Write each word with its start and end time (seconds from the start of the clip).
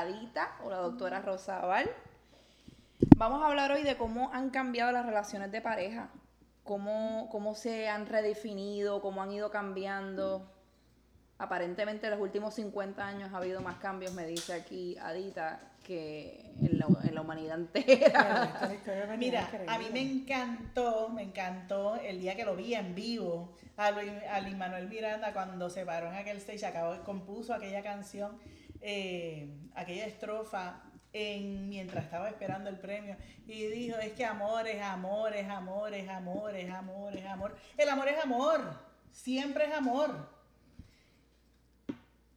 Adita 0.00 0.56
o 0.64 0.70
la 0.70 0.78
doctora 0.78 1.20
Rosa 1.20 1.60
Aval. 1.60 1.90
Vamos 3.16 3.42
a 3.42 3.46
hablar 3.46 3.72
hoy 3.72 3.82
de 3.82 3.96
cómo 3.96 4.32
han 4.32 4.50
cambiado 4.50 4.92
las 4.92 5.06
relaciones 5.06 5.52
de 5.52 5.60
pareja, 5.60 6.10
cómo, 6.62 7.28
cómo 7.30 7.54
se 7.54 7.88
han 7.88 8.06
redefinido, 8.06 9.00
cómo 9.00 9.22
han 9.22 9.32
ido 9.32 9.50
cambiando. 9.50 10.50
Aparentemente 11.38 12.06
en 12.06 12.12
los 12.12 12.20
últimos 12.20 12.54
50 12.54 13.06
años 13.06 13.32
ha 13.32 13.38
habido 13.38 13.60
más 13.60 13.76
cambios, 13.76 14.12
me 14.14 14.26
dice 14.26 14.54
aquí 14.54 14.96
Adita, 14.98 15.60
que 15.84 16.52
en 16.60 16.78
la, 16.78 16.86
en 17.04 17.14
la 17.14 17.20
humanidad 17.20 17.58
entera. 17.58 18.70
Mira, 19.18 19.48
a 19.68 19.78
mí 19.78 19.86
me 19.92 20.00
encantó, 20.00 21.10
me 21.10 21.22
encantó 21.22 21.96
el 21.96 22.20
día 22.20 22.34
que 22.34 22.44
lo 22.44 22.56
vi 22.56 22.74
en 22.74 22.94
vivo 22.94 23.54
a 23.76 23.90
Luis, 24.40 24.56
Manuel 24.56 24.88
Miranda 24.88 25.32
cuando 25.32 25.68
se 25.68 25.84
paró 25.84 26.08
en 26.08 26.14
aquel 26.14 26.36
stage, 26.38 26.64
acabó, 26.64 27.02
compuso 27.04 27.52
aquella 27.54 27.82
canción, 27.82 28.38
eh, 28.86 29.48
aquella 29.74 30.04
estrofa 30.04 30.82
en, 31.14 31.70
mientras 31.70 32.04
estaba 32.04 32.28
esperando 32.28 32.68
el 32.68 32.78
premio 32.78 33.16
y 33.46 33.64
dijo, 33.66 33.96
es 33.96 34.12
que 34.12 34.26
amor 34.26 34.68
es 34.68 34.82
amor, 34.82 35.34
es 35.34 35.48
amor, 35.48 35.94
es 35.94 36.06
amor, 36.06 36.54
es 36.54 36.70
amor, 36.70 37.16
es 37.16 37.24
amor. 37.24 37.56
El 37.78 37.88
amor 37.88 38.08
es 38.08 38.22
amor, 38.22 38.60
siempre 39.10 39.64
es 39.64 39.72
amor. 39.72 40.28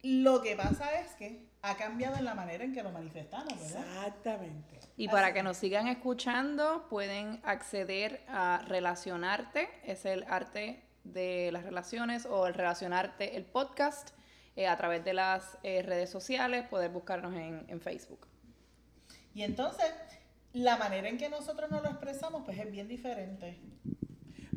Lo 0.02 0.40
que 0.40 0.56
pasa 0.56 0.98
es 1.00 1.10
que 1.16 1.48
ha 1.60 1.76
cambiado 1.76 2.16
en 2.16 2.24
la 2.24 2.34
manera 2.34 2.64
en 2.64 2.72
que 2.72 2.82
lo 2.82 2.92
manifestamos, 2.92 3.52
¿verdad? 3.60 3.84
Exactamente. 3.86 4.80
Y 4.96 5.08
para 5.08 5.34
que 5.34 5.42
nos 5.42 5.58
sigan 5.58 5.86
escuchando, 5.86 6.86
pueden 6.88 7.40
acceder 7.44 8.24
a 8.26 8.62
Relacionarte, 8.66 9.68
es 9.84 10.06
el 10.06 10.24
arte 10.24 10.82
de 11.04 11.50
las 11.52 11.64
relaciones, 11.64 12.24
o 12.24 12.46
el 12.46 12.54
Relacionarte, 12.54 13.36
el 13.36 13.44
podcast, 13.44 14.12
eh, 14.58 14.66
a 14.66 14.76
través 14.76 15.04
de 15.04 15.14
las 15.14 15.56
eh, 15.62 15.82
redes 15.82 16.10
sociales, 16.10 16.66
poder 16.66 16.90
buscarnos 16.90 17.32
en, 17.32 17.64
en, 17.68 17.80
Facebook. 17.80 18.26
Y 19.32 19.42
entonces, 19.42 19.86
la 20.52 20.76
manera 20.76 21.08
en 21.08 21.16
que 21.16 21.28
nosotros 21.28 21.70
nos 21.70 21.80
lo 21.80 21.90
expresamos, 21.90 22.42
pues 22.44 22.58
es 22.58 22.68
bien 22.68 22.88
diferente. 22.88 23.56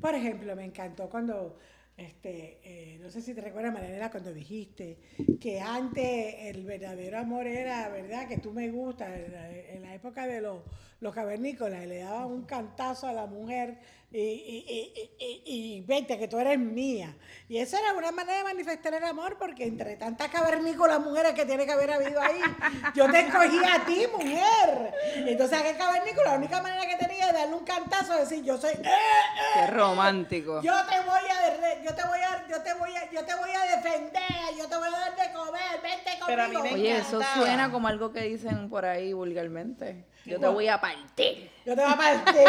Por 0.02 0.16
ejemplo, 0.16 0.56
me 0.56 0.66
encantó 0.66 1.08
cuando 1.08 1.60
este, 1.98 2.60
eh, 2.64 2.98
no 3.00 3.12
sé 3.12 3.22
si 3.22 3.36
te 3.36 3.42
recuerdas, 3.42 3.74
Marianela, 3.74 4.10
cuando 4.10 4.34
dijiste 4.34 4.98
que 5.40 5.60
antes 5.60 6.36
el 6.40 6.66
verdadero 6.66 7.20
amor 7.20 7.46
era, 7.46 7.90
¿verdad? 7.90 8.28
Que 8.28 8.38
tú 8.38 8.52
me 8.52 8.72
gustas, 8.72 9.12
en 9.12 9.84
la, 9.84 9.94
época 9.94 10.26
de 10.26 10.42
los, 10.42 10.64
los 11.02 11.16
cavernícolas, 11.16 11.86
le 11.88 12.00
daban 12.00 12.26
un 12.28 12.44
cantazo 12.44 13.08
a 13.08 13.12
la 13.12 13.26
mujer 13.26 13.80
y, 14.12 14.20
y, 14.20 14.94
y, 15.20 15.42
y, 15.46 15.82
vete, 15.82 16.20
que 16.20 16.28
tú 16.28 16.38
eres 16.38 16.60
mía. 16.60 17.16
Y 17.50 17.58
eso 17.58 17.78
era 17.78 17.94
una 17.94 18.12
manera 18.12 18.38
de 18.38 18.44
manifestar 18.44 18.94
el 18.94 19.04
amor, 19.06 19.38
porque 19.40 19.66
entre 19.66 19.96
tantas 19.96 20.30
cavernícolas 20.30 21.00
mujeres 21.00 21.34
que 21.34 21.46
tiene 21.46 21.66
que 21.66 21.72
haber 21.72 21.92
habido 21.92 22.22
ahí, 22.22 22.40
yo 22.94 23.10
te 23.10 23.22
escogí 23.22 23.58
a 23.66 23.84
ti, 23.84 24.06
mujer. 24.12 24.94
Entonces, 25.16 25.60
aquel 25.60 25.76
cavernícola, 25.76 26.32
la 26.32 26.38
única 26.38 26.62
manera 26.62 26.86
que 26.86 27.04
tenía 27.04 27.28
de 27.28 27.34
darle 27.34 27.56
un 27.56 27.66
cantazo, 27.66 28.16
decir, 28.18 28.44
yo 28.44 28.58
soy... 28.60 28.74
Eh, 28.74 28.82
eh, 28.84 28.90
¡Qué 29.56 29.68
romántico! 29.68 30.62
Yo 30.62 30.74
te 30.88 31.00
voy 31.00 31.30
a... 31.30 31.82
Yo 31.84 31.96
te 31.96 32.04
voy 32.04 32.20
a, 32.20 32.48
yo 32.48 32.62
te 32.62 32.74
voy 32.76 32.96
a, 32.96 33.12
yo 33.12 33.26
te 33.26 33.36
voy 33.36 33.50
a 33.50 33.76
defender, 33.76 34.56
yo 34.56 34.68
te 34.68 34.76
voy 34.78 34.88
a 34.88 34.92
dar 34.92 35.16
de 35.16 35.34
comer, 35.34 35.82
vente 35.82 36.20
conmigo. 36.20 36.26
Pero 36.28 36.44
a 36.44 36.48
mí 36.48 36.58
me 36.62 36.74
Oye, 36.74 36.98
eso 36.98 37.20
suena 37.36 37.72
como 37.72 37.88
algo 37.88 38.12
que 38.14 38.22
dicen 38.22 38.70
por 38.70 38.86
ahí 38.86 39.14
vulgarmente. 39.14 40.06
Yo 40.26 40.40
te 40.40 40.48
voy 40.48 40.68
a 40.68 40.80
partir. 40.80 41.52
Yo 41.66 41.76
te 41.76 41.82
voy 41.82 41.94
a 41.94 41.98
partir. 41.98 42.48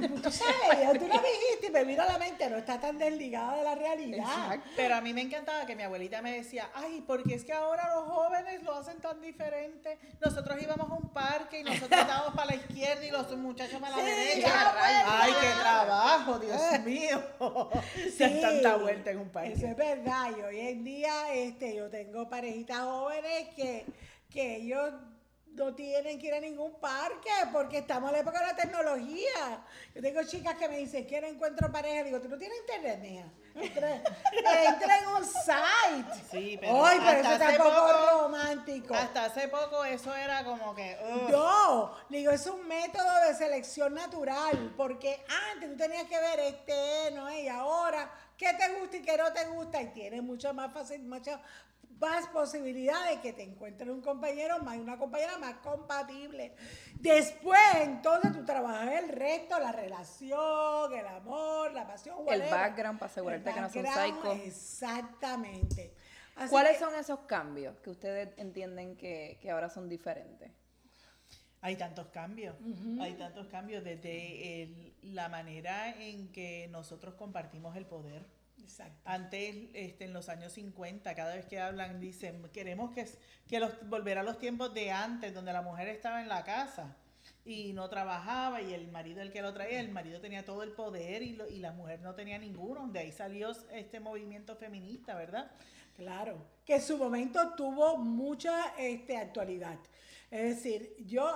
tú 0.22 0.30
sabes, 0.30 0.98
tú 0.98 1.06
lo 1.06 1.14
dijiste 1.14 1.66
y 1.68 1.70
me 1.70 1.84
vino 1.84 2.02
a 2.02 2.06
la 2.06 2.18
mente, 2.18 2.48
no 2.50 2.56
está 2.56 2.80
tan 2.80 2.98
desligada 2.98 3.56
de 3.56 3.64
la 3.64 3.74
realidad. 3.74 4.18
Exacto. 4.18 4.70
Pero 4.76 4.94
a 4.96 5.00
mí 5.00 5.12
me 5.12 5.22
encantaba 5.22 5.66
que 5.66 5.76
mi 5.76 5.82
abuelita 5.84 6.20
me 6.22 6.32
decía, 6.32 6.68
ay, 6.74 7.02
porque 7.06 7.34
es 7.34 7.44
que 7.44 7.52
ahora 7.52 7.94
los 7.94 8.04
jóvenes 8.08 8.62
lo 8.62 8.74
hacen 8.74 8.98
tan 9.00 9.20
diferente. 9.20 9.98
Nosotros 10.20 10.60
íbamos 10.60 10.90
a 10.90 10.94
un 10.94 11.08
parque 11.10 11.60
y 11.60 11.64
nosotros 11.64 12.00
estábamos 12.00 12.34
para 12.34 12.46
la 12.46 12.54
izquierda 12.56 13.04
y 13.04 13.10
los 13.10 13.36
muchachos 13.36 13.80
para 13.80 13.96
la 13.96 14.02
derecha. 14.02 14.74
Ay, 15.06 15.32
qué 15.40 15.60
trabajo, 15.60 16.38
Dios 16.38 16.60
mío. 16.84 17.22
Sí, 18.16 18.40
tanta 18.40 18.76
vuelta 18.76 19.10
en 19.10 19.18
un 19.18 19.28
parque. 19.28 19.52
Eso 19.52 19.66
es 19.66 19.76
verdad. 19.76 20.30
Y 20.36 20.40
hoy 20.42 20.60
en 20.60 20.84
día 20.84 21.32
este, 21.32 21.76
yo 21.76 21.88
tengo 21.88 22.28
parejitas 22.28 22.80
jóvenes 22.80 23.48
que, 23.54 23.86
que 24.30 24.56
ellos 24.56 24.92
no 25.58 25.74
tienen 25.74 26.18
que 26.18 26.28
ir 26.28 26.34
a 26.34 26.40
ningún 26.40 26.74
parque 26.80 27.30
porque 27.52 27.78
estamos 27.78 28.10
en 28.10 28.14
la 28.14 28.20
época 28.20 28.40
de 28.40 28.46
la 28.46 28.56
tecnología. 28.56 29.64
Yo 29.94 30.00
tengo 30.00 30.22
chicas 30.22 30.56
que 30.56 30.68
me 30.68 30.78
dicen, 30.78 31.04
quiero 31.04 31.26
encuentro 31.26 31.70
pareja. 31.70 32.04
Digo, 32.04 32.20
¿tú 32.20 32.28
no 32.28 32.38
tienes 32.38 32.58
internet, 32.60 33.00
mía? 33.00 33.30
Entra, 33.54 34.98
en 34.98 35.08
un 35.08 35.24
site. 35.24 36.24
Sí, 36.30 36.56
pero, 36.60 36.84
Ay, 36.84 36.98
pero 37.04 37.20
eso 37.20 37.38
tampoco 37.38 38.20
romántico. 38.22 38.94
Hasta 38.94 39.24
hace 39.24 39.48
poco 39.48 39.84
eso 39.84 40.14
era 40.14 40.44
como 40.44 40.74
que... 40.74 40.96
No, 41.30 41.94
digo, 42.08 42.30
es 42.30 42.46
un 42.46 42.66
método 42.66 43.26
de 43.26 43.34
selección 43.34 43.94
natural 43.94 44.72
porque 44.76 45.24
antes 45.52 45.70
tú 45.70 45.76
tenías 45.76 46.04
que 46.04 46.18
ver 46.20 46.40
este, 46.40 47.10
no, 47.12 47.30
y 47.32 47.48
ahora 47.48 48.10
qué 48.36 48.54
te 48.54 48.78
gusta 48.78 48.96
y 48.96 49.02
qué 49.02 49.16
no 49.16 49.32
te 49.32 49.44
gusta 49.46 49.82
y 49.82 49.86
tienes 49.88 50.22
mucho 50.22 50.54
más 50.54 50.72
fácil, 50.72 51.02
mucho 51.02 51.38
más 52.00 52.26
posibilidad 52.28 53.10
de 53.10 53.20
que 53.20 53.32
te 53.32 53.42
encuentres 53.42 53.90
un 53.90 54.00
compañero 54.00 54.58
más, 54.60 54.76
una 54.76 54.98
compañera 54.98 55.38
más 55.38 55.54
compatible. 55.56 56.54
Después, 56.94 57.60
entonces, 57.82 58.32
tú 58.32 58.44
trabajas 58.44 59.02
el 59.02 59.08
resto, 59.10 59.58
la 59.58 59.72
relación, 59.72 60.92
el 60.92 61.06
amor, 61.06 61.72
la 61.72 61.86
pasión. 61.86 62.16
El 62.28 62.42
background 62.50 62.98
para 62.98 63.10
asegurarte 63.10 63.52
que 63.52 63.60
no 63.60 63.70
son 63.70 63.86
psychos. 63.86 64.38
Exactamente. 64.44 65.94
¿Cuáles 66.50 66.78
son 66.78 66.94
esos 66.94 67.20
cambios 67.20 67.78
que 67.80 67.90
ustedes 67.90 68.30
entienden 68.36 68.96
que, 68.96 69.38
que 69.40 69.50
ahora 69.50 69.68
son 69.68 69.88
diferentes? 69.88 70.52
Hay 71.60 71.76
tantos 71.76 72.06
cambios, 72.08 72.54
hay 73.00 73.14
tantos 73.14 73.48
cambios 73.48 73.82
desde 73.82 74.94
la 75.02 75.28
manera 75.28 75.90
en 76.00 76.28
que 76.28 76.68
nosotros 76.70 77.14
compartimos 77.14 77.76
el 77.76 77.84
poder 77.84 78.22
antes, 79.04 79.56
este, 79.74 80.04
en 80.04 80.12
los 80.12 80.28
años 80.28 80.52
50, 80.52 81.14
cada 81.14 81.34
vez 81.34 81.46
que 81.46 81.60
hablan, 81.60 82.00
dicen, 82.00 82.48
queremos 82.52 82.92
que, 82.92 83.06
que 83.48 83.60
los, 83.60 83.72
volver 83.88 84.18
a 84.18 84.22
los 84.22 84.38
tiempos 84.38 84.72
de 84.74 84.90
antes, 84.90 85.34
donde 85.34 85.52
la 85.52 85.62
mujer 85.62 85.88
estaba 85.88 86.20
en 86.20 86.28
la 86.28 86.44
casa 86.44 86.96
y 87.44 87.72
no 87.72 87.88
trabajaba 87.88 88.60
y 88.60 88.74
el 88.74 88.88
marido 88.88 89.22
el 89.22 89.32
que 89.32 89.42
lo 89.42 89.52
traía, 89.54 89.80
el 89.80 89.90
marido 89.90 90.20
tenía 90.20 90.44
todo 90.44 90.62
el 90.62 90.72
poder 90.72 91.22
y, 91.22 91.38
y 91.50 91.58
la 91.58 91.72
mujer 91.72 92.00
no 92.00 92.14
tenía 92.14 92.38
ninguno. 92.38 92.86
De 92.88 93.00
ahí 93.00 93.12
salió 93.12 93.52
este 93.72 94.00
movimiento 94.00 94.54
feminista, 94.56 95.14
¿verdad? 95.14 95.50
Claro, 95.96 96.36
que 96.64 96.76
en 96.76 96.82
su 96.82 96.96
momento 96.96 97.54
tuvo 97.56 97.96
mucha 97.96 98.74
este, 98.78 99.16
actualidad. 99.16 99.78
Es 100.30 100.56
decir, 100.56 100.94
yo, 101.06 101.26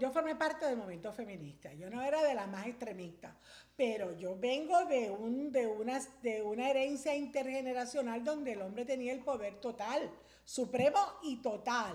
yo 0.00 0.10
formé 0.10 0.34
parte 0.34 0.64
del 0.64 0.78
movimiento 0.78 1.12
feminista, 1.12 1.72
yo 1.74 1.90
no 1.90 2.02
era 2.02 2.22
de 2.22 2.34
la 2.34 2.46
más 2.46 2.66
extremista, 2.66 3.36
pero 3.76 4.16
yo 4.16 4.38
vengo 4.38 4.86
de, 4.86 5.10
un, 5.10 5.52
de, 5.52 5.66
unas, 5.66 6.22
de 6.22 6.42
una 6.42 6.70
herencia 6.70 7.14
intergeneracional 7.14 8.24
donde 8.24 8.52
el 8.52 8.62
hombre 8.62 8.86
tenía 8.86 9.12
el 9.12 9.20
poder 9.20 9.60
total, 9.60 10.10
supremo 10.44 11.00
y 11.22 11.42
total. 11.42 11.94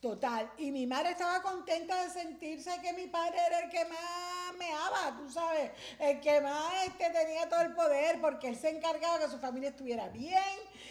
Total. 0.00 0.48
Y 0.58 0.70
mi 0.70 0.86
madre 0.86 1.10
estaba 1.10 1.42
contenta 1.42 2.04
de 2.04 2.10
sentirse 2.10 2.70
que 2.80 2.92
mi 2.92 3.08
padre 3.08 3.36
era 3.48 3.58
el 3.64 3.68
que 3.68 3.84
más 3.84 4.56
me 4.56 4.70
amaba, 4.70 5.16
tú 5.18 5.28
sabes, 5.28 5.72
el 5.98 6.20
que 6.20 6.40
más 6.40 6.72
este, 6.86 7.10
tenía 7.10 7.48
todo 7.48 7.62
el 7.62 7.74
poder, 7.74 8.20
porque 8.20 8.48
él 8.48 8.56
se 8.56 8.70
encargaba 8.70 9.18
que 9.18 9.28
su 9.28 9.38
familia 9.38 9.70
estuviera 9.70 10.08
bien 10.08 10.38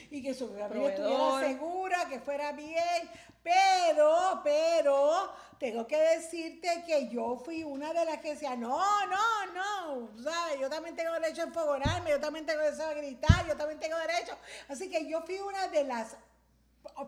y 0.10 0.22
que 0.22 0.34
su 0.34 0.48
familia 0.50 0.90
estuviera 0.90 1.40
segura, 1.40 2.06
que 2.10 2.20
fuera 2.20 2.52
bien. 2.52 3.10
Pero, 3.44 4.42
pero, 4.44 5.32
tengo 5.58 5.88
que 5.88 5.98
decirte 5.98 6.84
que 6.86 7.08
yo 7.08 7.38
fui 7.38 7.64
una 7.64 7.94
de 7.94 8.04
las 8.06 8.18
que 8.18 8.32
decía, 8.34 8.56
no, 8.56 8.78
no, 9.08 9.46
no, 9.54 10.22
¿sabes? 10.22 10.60
Yo 10.60 10.70
también 10.70 10.96
tengo 10.96 11.14
derecho 11.14 11.42
a 11.42 11.46
enfogonarme, 11.46 12.10
yo 12.10 12.20
también 12.20 12.46
tengo 12.46 12.62
derecho 12.62 12.84
a 12.84 12.94
gritar, 12.94 13.48
yo 13.48 13.56
también 13.56 13.80
tengo 13.80 13.98
derecho. 13.98 14.38
Así 14.68 14.90
que 14.90 15.10
yo 15.10 15.22
fui 15.22 15.40
una 15.40 15.68
de 15.70 15.84
las 15.86 16.18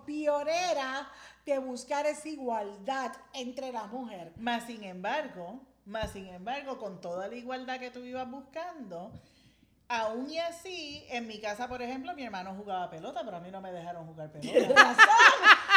pioneras 0.06 1.07
de 1.45 1.57
buscar 1.59 2.06
esa 2.06 2.27
igualdad 2.27 3.12
entre 3.33 3.71
la 3.71 3.88
mujer. 3.88 4.31
Más 4.38 4.65
sin 4.65 4.83
embargo, 4.83 5.59
más 5.85 6.12
sin 6.12 6.27
embargo, 6.27 6.77
con 6.77 7.01
toda 7.01 7.27
la 7.27 7.35
igualdad 7.35 7.79
que 7.79 7.91
tú 7.91 8.00
ibas 8.00 8.29
buscando, 8.29 9.12
aún 9.89 10.30
y 10.30 10.38
así, 10.39 11.06
en 11.09 11.27
mi 11.27 11.41
casa, 11.41 11.68
por 11.68 11.81
ejemplo, 11.81 12.13
mi 12.13 12.24
hermano 12.24 12.53
jugaba 12.56 12.89
pelota, 12.89 13.21
pero 13.25 13.38
a 13.38 13.39
mí 13.39 13.51
no 13.51 13.59
me 13.59 13.71
dejaron 13.71 14.06
jugar 14.06 14.31
pelota. 14.31 14.50
Tienes 14.51 14.75
razón, 14.75 15.03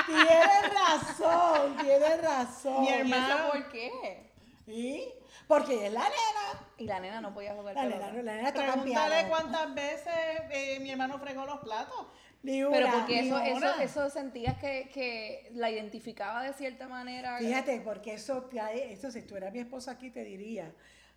tienes 0.06 0.72
razón, 0.72 1.76
tienes 1.78 2.22
razón. 2.22 2.80
Mi 2.82 2.88
hermano, 2.88 3.50
¿por 3.50 3.68
qué? 3.70 4.30
¿Y? 4.66 5.08
Porque 5.48 5.86
es 5.86 5.92
la 5.92 6.02
nena. 6.02 6.68
Y 6.78 6.84
la 6.84 7.00
nena 7.00 7.20
no 7.20 7.34
podía 7.34 7.54
jugar 7.54 7.74
la 7.74 7.82
pelota. 7.82 8.10
Nena, 8.10 8.22
la 8.22 8.34
nena 8.36 8.48
está 8.48 8.72
Pregúntale 8.72 9.28
cuántas 9.28 9.74
veces 9.74 10.14
eh, 10.50 10.78
mi 10.80 10.90
hermano 10.90 11.18
fregó 11.18 11.44
los 11.46 11.60
platos. 11.60 12.06
Pero 12.42 12.70
porque 12.70 13.20
eso, 13.20 13.38
eso, 13.38 13.80
eso 13.80 14.10
sentías 14.10 14.58
que, 14.58 14.90
que, 14.92 15.48
la 15.54 15.70
identificaba 15.70 16.42
de 16.42 16.52
cierta 16.52 16.88
manera. 16.88 17.38
Fíjate, 17.38 17.80
porque 17.80 18.14
eso, 18.14 18.50
eso, 18.72 19.10
si 19.10 19.22
tú 19.22 19.36
eras 19.36 19.52
mi 19.52 19.60
esposa 19.60 19.92
aquí, 19.92 20.10
te 20.10 20.24
diría, 20.24 20.72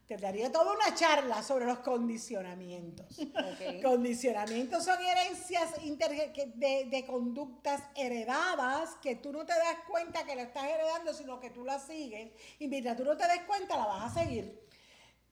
te 0.08 0.18
daría 0.18 0.52
toda 0.52 0.72
una 0.74 0.94
charla 0.94 1.42
sobre 1.42 1.66
los 1.66 1.80
condicionamientos. 1.80 3.08
Condicionamientos 3.84 4.86
son 4.86 5.00
herencias 5.04 5.74
de, 5.82 6.88
de, 6.90 7.06
conductas 7.06 7.82
heredadas 7.96 8.98
que 9.02 9.16
tú 9.16 9.32
no 9.32 9.46
te 9.46 9.54
das 9.54 9.78
cuenta 9.90 10.24
que 10.24 10.36
la 10.36 10.44
estás 10.44 10.66
heredando, 10.66 11.14
sino 11.14 11.40
que 11.40 11.50
tú 11.50 11.66
la 11.66 11.80
sigues. 11.80 12.32
Y 12.60 12.68
mientras 12.68 12.98
tú 12.98 13.04
no 13.04 13.18
te 13.18 13.28
des 13.28 13.42
cuenta, 13.48 13.78
la 13.78 13.88
vas 13.88 14.12
a 14.12 14.24
seguir. 14.24 14.64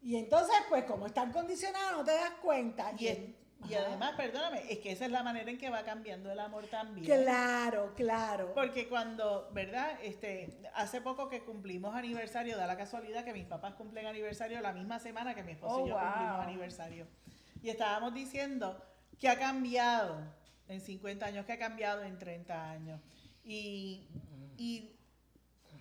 Y 0.01 0.17
entonces, 0.17 0.55
pues 0.69 0.85
como 0.85 1.05
están 1.05 1.31
condicionados, 1.31 1.99
no 1.99 2.03
te 2.03 2.11
das 2.11 2.31
cuenta. 2.41 2.91
Y, 2.97 3.07
y 3.07 3.42
además, 3.73 4.13
perdóname, 4.15 4.63
es 4.69 4.79
que 4.79 4.91
esa 4.91 5.05
es 5.05 5.11
la 5.11 5.23
manera 5.23 5.49
en 5.49 5.57
que 5.57 5.69
va 5.69 5.83
cambiando 5.83 6.31
el 6.31 6.39
amor 6.39 6.65
también. 6.67 7.05
Claro, 7.05 7.93
claro. 7.95 8.53
Porque 8.53 8.87
cuando, 8.87 9.49
¿verdad? 9.53 9.97
Este, 10.01 10.61
hace 10.75 11.01
poco 11.01 11.29
que 11.29 11.41
cumplimos 11.43 11.95
aniversario, 11.95 12.57
da 12.57 12.67
la 12.67 12.77
casualidad 12.77 13.23
que 13.23 13.33
mis 13.33 13.45
papás 13.45 13.75
cumplen 13.75 14.05
aniversario 14.05 14.59
la 14.61 14.73
misma 14.73 14.99
semana 14.99 15.33
que 15.33 15.43
mi 15.43 15.53
esposo 15.53 15.85
y 15.85 15.89
yo 15.89 15.95
oh, 15.95 16.01
cumplimos 16.01 16.39
aniversario. 16.39 17.07
Y 17.61 17.69
estábamos 17.69 18.13
diciendo 18.13 18.83
que 19.19 19.29
ha 19.29 19.39
cambiado 19.39 20.17
en 20.67 20.81
50 20.81 21.25
años, 21.25 21.45
que 21.45 21.53
ha 21.53 21.59
cambiado 21.59 22.03
en 22.03 22.19
30 22.19 22.71
años. 22.71 23.01
Y, 23.45 24.07
y, 24.57 24.95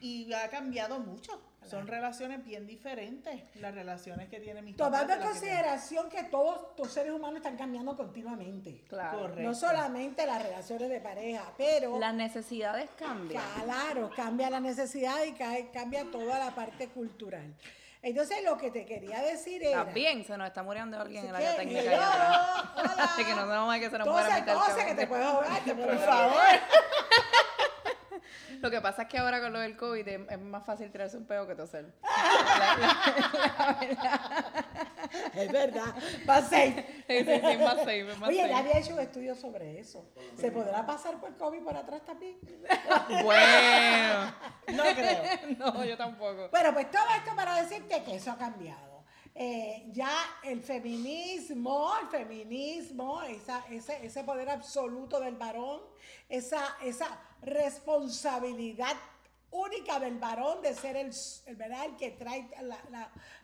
y 0.01 0.33
ha 0.33 0.49
cambiado 0.49 1.01
mucho 1.01 1.52
son 1.69 1.87
relaciones 1.87 2.45
bien 2.45 2.67
diferentes, 2.67 3.43
las 3.55 3.75
relaciones 3.75 4.29
que 4.29 4.41
tienen 4.41 4.65
mis 4.65 4.77
Tomando 4.77 5.13
en 5.15 5.21
consideración 5.21 6.09
que, 6.09 6.25
todos 6.25 6.77
los 6.77 6.93
seres 6.93 7.13
humanos 7.13 7.37
están 7.37 7.57
cambiando 7.57 7.97
continuamente. 7.97 8.85
Claro. 8.89 9.29
No 9.37 9.55
solamente 9.55 10.27
las 10.27 10.43
relaciones 10.43 10.89
de 10.89 11.01
pareja, 11.01 11.53
pero... 11.57 11.99
Las 11.99 12.15
necesidades 12.15 12.91
cambian. 12.99 13.43
Claro, 13.65 14.11
cambia 14.15 14.51
la 14.51 14.61
necesidad 14.61 15.25
y 15.25 15.33
cambia 15.33 16.05
toda 16.11 16.39
la 16.39 16.55
parte 16.55 16.89
cultural. 16.89 17.55
Entonces 18.03 18.43
lo 18.43 18.59
que 18.59 18.73
te 18.73 18.85
quería 18.85 19.23
decir 19.23 19.63
era... 19.63 19.85
bien, 19.85 20.25
se 20.25 20.37
nos 20.37 20.49
está 20.49 20.65
muriendo 20.65 21.01
alguien 21.01 21.25
en 21.25 21.33
la 21.33 21.39
área 21.39 21.57
técnica. 21.57 22.75
Así 22.99 23.25
que 23.25 23.33
no 23.33 23.47
tenemos 23.47 23.75
que 23.77 23.91
se 23.91 23.99
nos 23.99 24.09
muera 24.09 24.41
mitad 24.41 24.87
que 24.87 24.95
te 24.95 25.07
puedes 25.07 25.25
ahogar, 25.25 25.63
por 25.65 25.99
favor. 25.99 26.43
Lo 28.63 28.71
que 28.71 28.81
pasa 28.81 29.03
es 29.03 29.09
que 29.09 29.19
ahora 29.19 29.41
con 29.41 29.53
lo 29.53 29.59
del 29.59 29.77
COVID 29.77 30.07
es, 30.07 30.39
más 30.39 30.65
fácil 30.65 30.89
tirarse 30.93 31.17
un 31.17 31.27
peo 31.27 31.49
que 31.49 31.57
toser. 31.57 31.93
es 35.35 35.51
verdad. 35.51 35.93
Más 36.25 36.45
safe. 36.45 36.87
Sí, 37.09 37.25
sí, 37.25 37.41
más 37.59 37.79
safe, 37.79 38.05
más 38.21 38.29
Oye, 38.29 38.47
nadie 38.47 38.75
ha 38.75 38.79
hecho 38.79 38.95
un 38.95 39.01
estudio 39.01 39.35
sobre 39.35 39.81
eso. 39.81 40.09
¿Se 40.39 40.53
podrá 40.53 40.87
pasar 40.87 41.19
por 41.19 41.37
COVID 41.37 41.65
por 41.65 41.77
atrás 41.77 42.05
también? 42.05 42.39
bueno. 43.25 44.33
No 44.69 44.85
creo. 44.95 45.23
No, 45.59 45.85
yo 45.85 45.97
tampoco. 45.97 46.49
Bueno, 46.51 46.73
pues 46.73 46.89
todo 46.89 47.03
esto 47.17 47.35
para 47.35 47.61
decirte 47.61 48.05
que 48.05 48.15
eso 48.15 48.31
ha 48.31 48.39
cambiado. 48.39 48.92
Eh, 49.35 49.89
ya 49.93 50.15
el 50.43 50.61
feminismo, 50.61 51.93
el 52.03 52.09
feminismo, 52.09 53.23
ese, 53.23 54.05
ese 54.05 54.25
poder 54.25 54.51
absoluto 54.51 55.19
del 55.21 55.37
varón, 55.37 55.81
esa, 56.29 56.77
esa 56.83 57.19
responsabilidad 57.41 58.95
única 59.53 60.01
del 60.01 60.19
varón 60.19 60.63
de 60.63 60.75
ser 60.75 60.97
el, 60.97 61.13
el, 61.47 61.57
¿verdad? 61.57 61.85
el 61.85 61.97
que 61.97 62.11
trae 62.13 62.49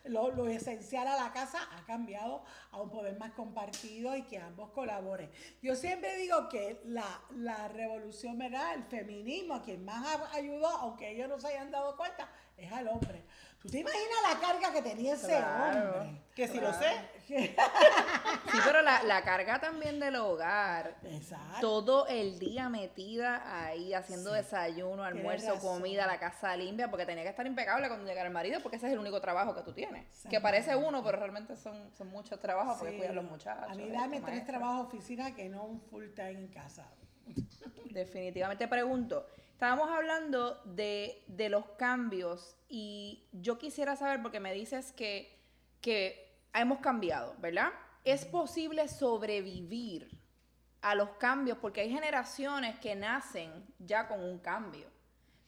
lo, 0.05 0.47
esencial 0.47 1.07
a 1.07 1.15
la 1.15 1.31
casa 1.31 1.59
ha 1.71 1.85
cambiado 1.85 2.43
a 2.71 2.81
un 2.81 2.89
poder 2.89 3.17
más 3.17 3.31
compartido 3.31 4.15
y 4.15 4.23
que 4.23 4.39
ambos 4.39 4.71
colaboren. 4.71 5.29
Yo 5.61 5.75
siempre 5.75 6.17
digo 6.17 6.49
que 6.49 6.81
la, 6.85 7.21
la 7.35 7.67
revolución, 7.67 8.37
¿verdad? 8.37 8.73
el 8.73 8.83
feminismo, 8.83 9.61
quien 9.61 9.85
más 9.85 10.19
ayudó, 10.33 10.67
aunque 10.67 11.11
ellos 11.11 11.29
no 11.29 11.39
se 11.39 11.47
hayan 11.47 11.69
dado 11.69 11.95
cuenta, 11.95 12.27
es 12.57 12.71
al 12.71 12.87
hombre. 12.87 13.23
¿Tú 13.61 13.67
te 13.69 13.79
imaginas 13.79 14.17
la 14.31 14.39
carga 14.39 14.71
que 14.71 14.81
tenía 14.81 15.15
ese 15.15 15.35
hombre? 15.35 16.21
Que 16.33 16.47
si 16.47 16.61
lo 16.61 16.71
sé. 16.71 16.93
sí, 17.27 18.57
pero 18.65 18.81
la, 18.81 19.21
carga 19.23 19.59
también 19.59 19.99
del 19.99 20.15
hogar. 20.15 20.95
Exacto. 21.03 21.59
Todo 21.59 22.07
el 22.07 22.39
día 22.39 22.69
metida 22.69 23.65
ahí 23.65 23.93
haciendo 23.93 24.31
desayuno, 24.31 25.03
almuerzo, 25.03 25.59
comida, 25.59 26.07
la 26.07 26.17
casa 26.19 26.55
limpia, 26.55 26.89
porque 26.89 27.05
tenía 27.05 27.23
que 27.23 27.29
estar 27.29 27.45
impecable 27.45 27.89
cuando 27.89 28.05
llegara 28.05 28.27
el 28.27 28.33
marido, 28.33 28.61
porque 28.61 28.77
ese 28.77 28.87
es 28.87 28.93
el 28.93 28.99
único 28.99 29.19
trabajo 29.19 29.53
que 29.53 29.61
tú 29.61 29.73
tienes. 29.73 30.05
Que 30.29 30.39
parece 30.39 30.75
uno, 30.75 31.03
pero 31.03 31.19
realmente 31.19 31.57
son, 31.57 31.91
son 31.97 32.07
muchos 32.07 32.39
trabajos 32.39 32.77
porque 32.77 32.97
cuidan 32.97 33.15
los 33.15 33.25
muchachos. 33.25 33.69
A 33.69 33.75
mí 33.75 33.89
dame 33.89 34.21
tres 34.21 34.45
trabajos 34.45 34.87
oficina 34.87 35.35
que 35.35 35.49
no 35.49 35.65
un 35.65 35.81
full 35.81 36.05
time 36.15 36.31
en 36.31 36.47
casa. 36.47 36.87
Definitivamente 37.91 38.67
pregunto. 38.67 39.27
Estábamos 39.59 39.89
hablando 39.89 40.61
de, 40.63 41.21
de 41.27 41.49
los 41.49 41.65
cambios 41.77 42.55
y 42.69 43.27
yo 43.33 43.57
quisiera 43.57 43.97
saber, 43.97 44.21
porque 44.21 44.39
me 44.39 44.53
dices 44.53 44.93
que, 44.93 45.37
que 45.81 46.33
hemos 46.53 46.79
cambiado, 46.79 47.35
¿verdad? 47.39 47.67
¿Es 48.05 48.23
posible 48.23 48.87
sobrevivir 48.87 50.17
a 50.79 50.95
los 50.95 51.09
cambios? 51.17 51.57
Porque 51.57 51.81
hay 51.81 51.91
generaciones 51.91 52.79
que 52.79 52.95
nacen 52.95 53.51
ya 53.79 54.07
con 54.07 54.23
un 54.23 54.39
cambio, 54.39 54.87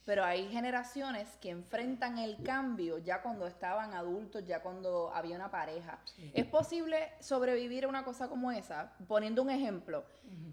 pero 0.03 0.25
hay 0.25 0.49
generaciones 0.49 1.29
que 1.37 1.49
enfrentan 1.49 2.17
el 2.17 2.43
cambio 2.43 2.97
ya 2.97 3.21
cuando 3.21 3.47
estaban 3.47 3.93
adultos, 3.93 4.45
ya 4.45 4.61
cuando 4.61 5.09
había 5.13 5.37
una 5.37 5.49
pareja. 5.49 5.99
¿Es 6.33 6.45
posible 6.47 7.13
sobrevivir 7.21 7.85
a 7.85 7.87
una 7.87 8.03
cosa 8.03 8.27
como 8.27 8.51
esa? 8.51 8.91
Poniendo 9.07 9.41
un 9.41 9.51
ejemplo, 9.51 10.03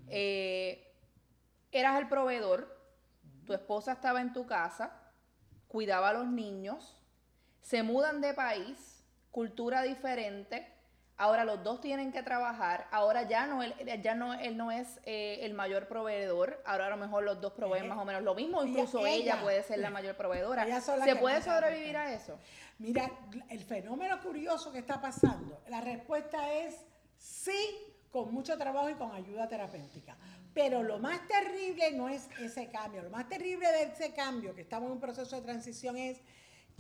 eh, 0.06 0.94
eras 1.72 1.98
el 1.98 2.06
proveedor, 2.06 2.77
tu 3.48 3.54
esposa 3.54 3.92
estaba 3.92 4.20
en 4.20 4.34
tu 4.34 4.46
casa, 4.46 4.92
cuidaba 5.68 6.10
a 6.10 6.12
los 6.12 6.26
niños, 6.26 7.00
se 7.62 7.82
mudan 7.82 8.20
de 8.20 8.34
país, 8.34 9.02
cultura 9.30 9.80
diferente, 9.82 10.70
ahora 11.16 11.46
los 11.46 11.62
dos 11.64 11.80
tienen 11.80 12.12
que 12.12 12.22
trabajar, 12.22 12.86
ahora 12.90 13.22
ya 13.22 13.46
no 13.46 13.62
él, 13.62 13.74
ya 14.02 14.14
no, 14.14 14.34
él 14.34 14.58
no 14.58 14.70
es 14.70 15.00
eh, 15.06 15.38
el 15.42 15.54
mayor 15.54 15.88
proveedor, 15.88 16.62
ahora 16.66 16.88
a 16.88 16.90
lo 16.90 16.98
mejor 16.98 17.24
los 17.24 17.40
dos 17.40 17.54
proveen 17.54 17.86
eh, 17.86 17.88
más 17.88 17.98
o 17.98 18.04
menos 18.04 18.22
lo 18.22 18.34
mismo, 18.34 18.62
incluso 18.62 19.06
ella, 19.06 19.40
puede 19.40 19.62
ser 19.62 19.78
la 19.78 19.88
mayor 19.98 20.14
proveedora. 20.14 20.66
¿Se 20.82 21.16
puede 21.16 21.40
sobrevivir 21.40 21.96
a 21.96 22.12
eso? 22.12 22.38
Mira, 22.78 23.10
el 23.48 23.64
fenómeno 23.64 24.20
curioso 24.20 24.70
que 24.70 24.78
está 24.78 25.00
pasando, 25.00 25.62
la 25.68 25.80
respuesta 25.80 26.52
es 26.52 26.84
sí, 27.16 27.87
con 28.10 28.32
mucho 28.32 28.56
trabajo 28.56 28.90
y 28.90 28.94
con 28.94 29.12
ayuda 29.12 29.48
terapéutica. 29.48 30.16
Pero 30.54 30.82
lo 30.82 30.98
más 30.98 31.26
terrible 31.26 31.92
no 31.92 32.08
es 32.08 32.28
ese 32.40 32.68
cambio, 32.68 33.02
lo 33.02 33.10
más 33.10 33.28
terrible 33.28 33.70
de 33.70 33.84
ese 33.84 34.12
cambio, 34.12 34.54
que 34.54 34.62
estamos 34.62 34.86
en 34.86 34.92
un 34.94 35.00
proceso 35.00 35.36
de 35.36 35.42
transición, 35.42 35.96
es 35.96 36.20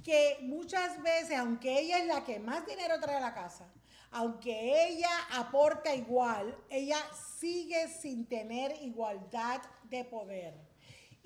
que 0.02 0.38
muchas 0.42 1.02
veces, 1.02 1.36
aunque 1.38 1.80
ella 1.80 1.98
es 1.98 2.06
la 2.06 2.24
que 2.24 2.38
más 2.38 2.66
dinero 2.66 2.98
trae 3.00 3.16
a 3.16 3.20
la 3.20 3.34
casa, 3.34 3.72
aunque 4.10 4.88
ella 4.88 5.10
aporta 5.32 5.94
igual, 5.94 6.56
ella 6.70 6.98
sigue 7.38 7.88
sin 7.88 8.26
tener 8.26 8.82
igualdad 8.82 9.60
de 9.84 10.04
poder. 10.04 10.67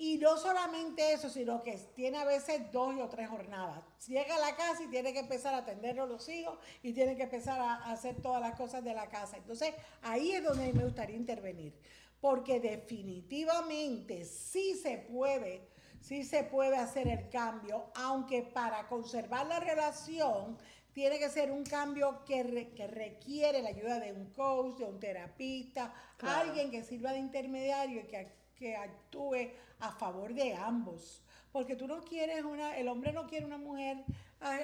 Y 0.03 0.19
no 0.19 0.37
solamente 0.37 1.13
eso, 1.13 1.31
sino 1.31 1.63
que 1.63 1.79
tiene 1.95 2.19
a 2.19 2.25
veces 2.25 2.73
dos 2.73 2.93
o 3.01 3.09
tres 3.09 3.29
jornadas. 3.29 3.85
Llega 4.09 4.35
a 4.35 4.41
la 4.41 4.57
casa 4.57 4.83
y 4.83 4.89
tiene 4.89 5.13
que 5.13 5.21
empezar 5.21 5.55
a 5.55 5.59
atender 5.59 6.01
a 6.01 6.07
los 6.07 6.29
hijos 6.29 6.59
y 6.83 6.93
tiene 6.93 7.15
que 7.15 7.23
empezar 7.23 7.61
a 7.61 7.75
hacer 7.85 8.21
todas 8.21 8.41
las 8.41 8.57
cosas 8.57 8.83
de 8.83 8.95
la 8.95 9.09
casa. 9.09 9.37
Entonces, 9.37 9.73
ahí 10.03 10.33
es 10.33 10.43
donde 10.43 10.73
me 10.73 10.83
gustaría 10.83 11.15
intervenir 11.15 11.73
porque 12.21 12.59
definitivamente 12.59 14.25
sí 14.25 14.75
se 14.75 14.99
puede, 14.99 15.69
sí 16.01 16.25
se 16.25 16.43
puede 16.43 16.79
hacer 16.79 17.07
el 17.07 17.29
cambio, 17.29 17.93
aunque 17.95 18.43
para 18.43 18.89
conservar 18.89 19.47
la 19.47 19.61
relación 19.61 20.59
tiene 20.93 21.21
que 21.21 21.31
ser 21.31 21.53
un 21.53 21.63
cambio 21.63 22.25
que, 22.25 22.43
requiere 22.43 23.63
la 23.63 23.69
ayuda 23.69 24.01
de 24.01 24.13
un 24.13 24.33
coach, 24.33 24.79
de 24.79 24.85
un 24.85 24.99
terapista, 24.99 25.95
alguien 26.19 26.73
que 26.73 26.83
sirva 26.83 27.13
de 27.13 27.21
intermediario 27.21 28.01
y 28.01 28.07
que, 28.09 28.42
que 28.63 28.77
actúe 28.77 29.51
a 29.81 29.91
favor 29.91 30.33
de 30.33 30.55
ambos. 30.55 31.21
Porque 31.51 31.75
tú 31.75 31.87
no 31.87 32.01
quieres 32.03 32.45
una, 32.45 32.77
el 32.79 32.89
hombre 32.89 33.13
no 33.13 33.27
quiere 33.27 33.45
una 33.45 33.59
mujer 33.59 34.05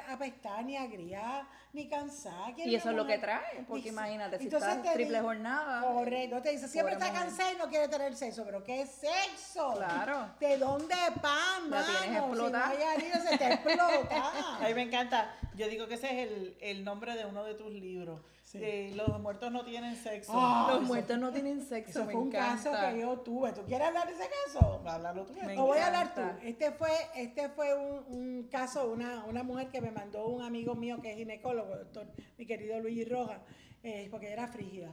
apestar, 0.09 0.65
ni 0.65 0.77
agriar, 0.77 1.47
ni 1.73 1.89
cansada. 1.89 2.55
Y 2.57 2.75
eso 2.75 2.91
es 2.91 2.97
lo 2.97 3.07
que 3.07 3.19
trae, 3.19 3.65
porque 3.69 3.89
imagínate, 3.89 4.39
si 4.39 4.47
estás 4.47 4.83
triple 4.95 5.21
jornada. 5.21 5.83
Correcto, 5.83 6.41
te 6.41 6.51
dice, 6.51 6.69
siempre 6.69 6.95
está 6.95 7.13
cansada 7.13 7.53
y 7.53 7.57
no 7.57 7.69
quiere 7.69 7.89
tener 7.89 8.15
sexo, 8.17 8.45
pero 8.45 8.65
¿qué 8.65 8.83
es 8.83 8.91
sexo? 8.91 9.75
Claro. 9.77 10.31
¿De 10.41 10.57
dónde 10.57 10.95
pan, 11.21 11.69
La 11.69 11.85
tienes 11.85 12.19
explotada. 12.19 12.73
Si 12.99 13.09
no 13.09 13.31
se 13.31 13.39
te 13.39 13.53
explota. 13.53 14.33
A 14.65 14.69
mí 14.69 14.75
me 14.75 14.83
encanta. 14.83 15.35
Yo 15.57 15.69
digo 15.69 15.89
que 15.89 15.95
ese 15.95 16.07
es 16.07 16.31
el, 16.31 16.57
el 16.61 16.85
nombre 16.85 17.17
de 17.17 17.27
uno 17.27 17.45
de 17.45 17.55
tus 17.55 17.73
libros 17.73 18.21
los 18.55 19.21
muertos 19.21 19.53
no 19.53 19.65
tienen 19.65 19.97
sexo. 19.97 20.33
Ah, 20.35 20.71
los 20.73 20.83
muertos 20.83 21.19
no 21.19 21.33
tienen 21.33 21.61
sexo. 21.61 22.03
Eso 22.03 22.11
fue 22.11 22.21
un 22.21 22.31
caso 22.31 22.71
que 22.73 23.01
yo 23.01 23.19
tuve. 23.21 23.53
¿Tú 23.53 23.63
quieres 23.67 23.89
hablar 23.89 24.07
de 24.07 24.15
ese 24.15 24.29
caso? 24.45 24.83
Háblalo 24.87 25.27
tú. 25.27 25.35
Lo 25.55 25.67
voy 25.67 25.79
a 25.79 25.87
hablar 25.89 26.15
tú. 26.15 26.23
Este 26.43 26.73
fue, 26.73 26.91
este 27.15 27.49
fue 27.51 27.75
un, 27.75 28.49
caso, 28.51 28.91
una, 28.91 29.25
una 29.25 29.43
mujer 29.43 29.69
que 29.69 29.81
me 29.81 29.91
mandó 29.91 30.27
un 30.29 30.43
amigo 30.43 30.75
mío 30.75 31.01
que 31.01 31.11
es 31.11 31.17
ginecólogo, 31.17 31.77
doctor, 31.77 32.07
mi 32.39 32.47
querido 32.47 32.81
Luigi 32.81 33.05
Rojas, 33.05 33.41
eh, 33.83 34.09
porque 34.11 34.33
era 34.33 34.49
frígida. 34.49 34.93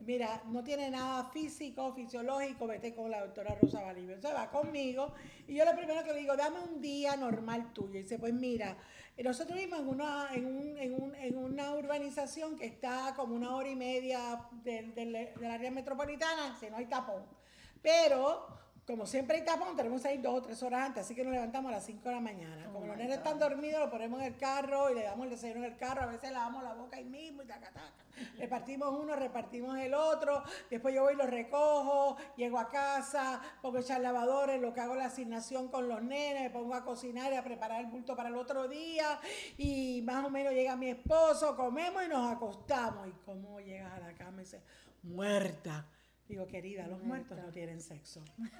mira, 0.00 0.42
no 0.46 0.62
tiene 0.62 0.90
nada 0.90 1.30
físico, 1.30 1.92
fisiológico, 1.94 2.66
vete 2.66 2.94
con 2.94 3.10
la 3.10 3.20
doctora 3.20 3.56
Rosa 3.60 3.82
Valivio. 3.82 4.20
Se 4.20 4.32
va 4.32 4.50
conmigo 4.50 5.12
y 5.46 5.54
yo 5.54 5.64
lo 5.64 5.74
primero 5.76 6.04
que 6.04 6.12
le 6.12 6.20
digo, 6.20 6.36
dame 6.36 6.60
un 6.60 6.80
día 6.80 7.16
normal 7.16 7.72
tuyo. 7.72 7.98
Y 7.98 8.02
dice, 8.02 8.18
pues 8.18 8.32
mira, 8.32 8.76
nosotros 9.22 9.56
vivimos 9.56 9.80
en 9.80 9.88
una, 9.88 10.28
en, 10.32 10.46
un, 10.46 10.78
en, 10.78 10.94
un, 10.94 11.11
urbanización 11.82 12.56
que 12.56 12.66
está 12.66 13.14
como 13.16 13.34
una 13.34 13.54
hora 13.54 13.68
y 13.68 13.76
media 13.76 14.48
del, 14.64 14.94
del, 14.94 15.16
área 15.44 15.70
metropolitana, 15.70 16.56
si 16.58 16.70
no 16.70 16.76
hay 16.76 16.86
tapón. 16.86 17.24
Pero 17.82 18.46
como 18.86 19.06
siempre 19.06 19.36
hay 19.36 19.44
tapón, 19.44 19.76
tenemos 19.76 20.02
que 20.02 20.12
ir 20.12 20.20
dos 20.20 20.38
o 20.38 20.42
tres 20.42 20.60
horas 20.62 20.86
antes, 20.86 21.04
así 21.04 21.14
que 21.14 21.22
nos 21.22 21.32
levantamos 21.32 21.70
a 21.70 21.76
las 21.76 21.86
5 21.86 22.08
de 22.08 22.14
la 22.16 22.20
mañana. 22.20 22.66
como 22.72 22.86
los 22.86 22.96
nenes 22.96 23.18
están 23.18 23.38
dormidos, 23.38 23.80
lo 23.80 23.90
ponemos 23.90 24.20
en 24.20 24.26
el 24.26 24.36
carro 24.36 24.90
y 24.90 24.94
le 24.94 25.04
damos 25.04 25.24
el 25.24 25.30
desayuno 25.30 25.64
en 25.64 25.72
el 25.72 25.78
carro, 25.78 26.02
a 26.02 26.06
veces 26.06 26.32
lavamos 26.32 26.64
la 26.64 26.74
boca 26.74 26.96
ahí 26.96 27.04
mismo 27.04 27.42
y 27.42 27.46
taca, 27.46 27.70
taca. 27.70 27.92
Repartimos 28.38 28.92
uno, 28.98 29.14
repartimos 29.14 29.78
el 29.78 29.94
otro, 29.94 30.42
después 30.68 30.94
yo 30.94 31.04
voy 31.04 31.14
y 31.14 31.16
lo 31.16 31.26
recojo, 31.26 32.16
llego 32.36 32.58
a 32.58 32.70
casa, 32.70 33.40
pongo 33.62 33.78
a 33.78 33.80
echar 33.80 34.00
lavadores, 34.00 34.60
lo 34.60 34.74
que 34.74 34.80
hago 34.80 34.96
la 34.96 35.06
asignación 35.06 35.68
con 35.68 35.88
los 35.88 36.02
nenes, 36.02 36.42
me 36.42 36.50
pongo 36.50 36.74
a 36.74 36.84
cocinar 36.84 37.32
y 37.32 37.36
a 37.36 37.44
preparar 37.44 37.80
el 37.80 37.86
bulto 37.86 38.16
para 38.16 38.30
el 38.30 38.36
otro 38.36 38.66
día 38.66 39.20
y 39.56 40.02
más 40.02 40.24
o 40.24 40.30
menos 40.30 40.52
llega 40.54 40.74
mi 40.74 40.88
esposo, 40.88 41.56
comemos 41.56 42.04
y 42.04 42.08
nos 42.08 42.32
acostamos. 42.32 43.06
¿Y 43.06 43.12
cómo 43.24 43.60
llegas 43.60 43.92
a 43.92 44.00
la 44.00 44.14
cama 44.14 44.42
y 44.42 44.44
dices, 44.44 44.60
muerta? 45.02 45.86
Digo, 46.28 46.46
querida, 46.46 46.86
los 46.86 47.02
muertos 47.02 47.38
no 47.38 47.50
tienen 47.50 47.80
sexo. 47.80 48.22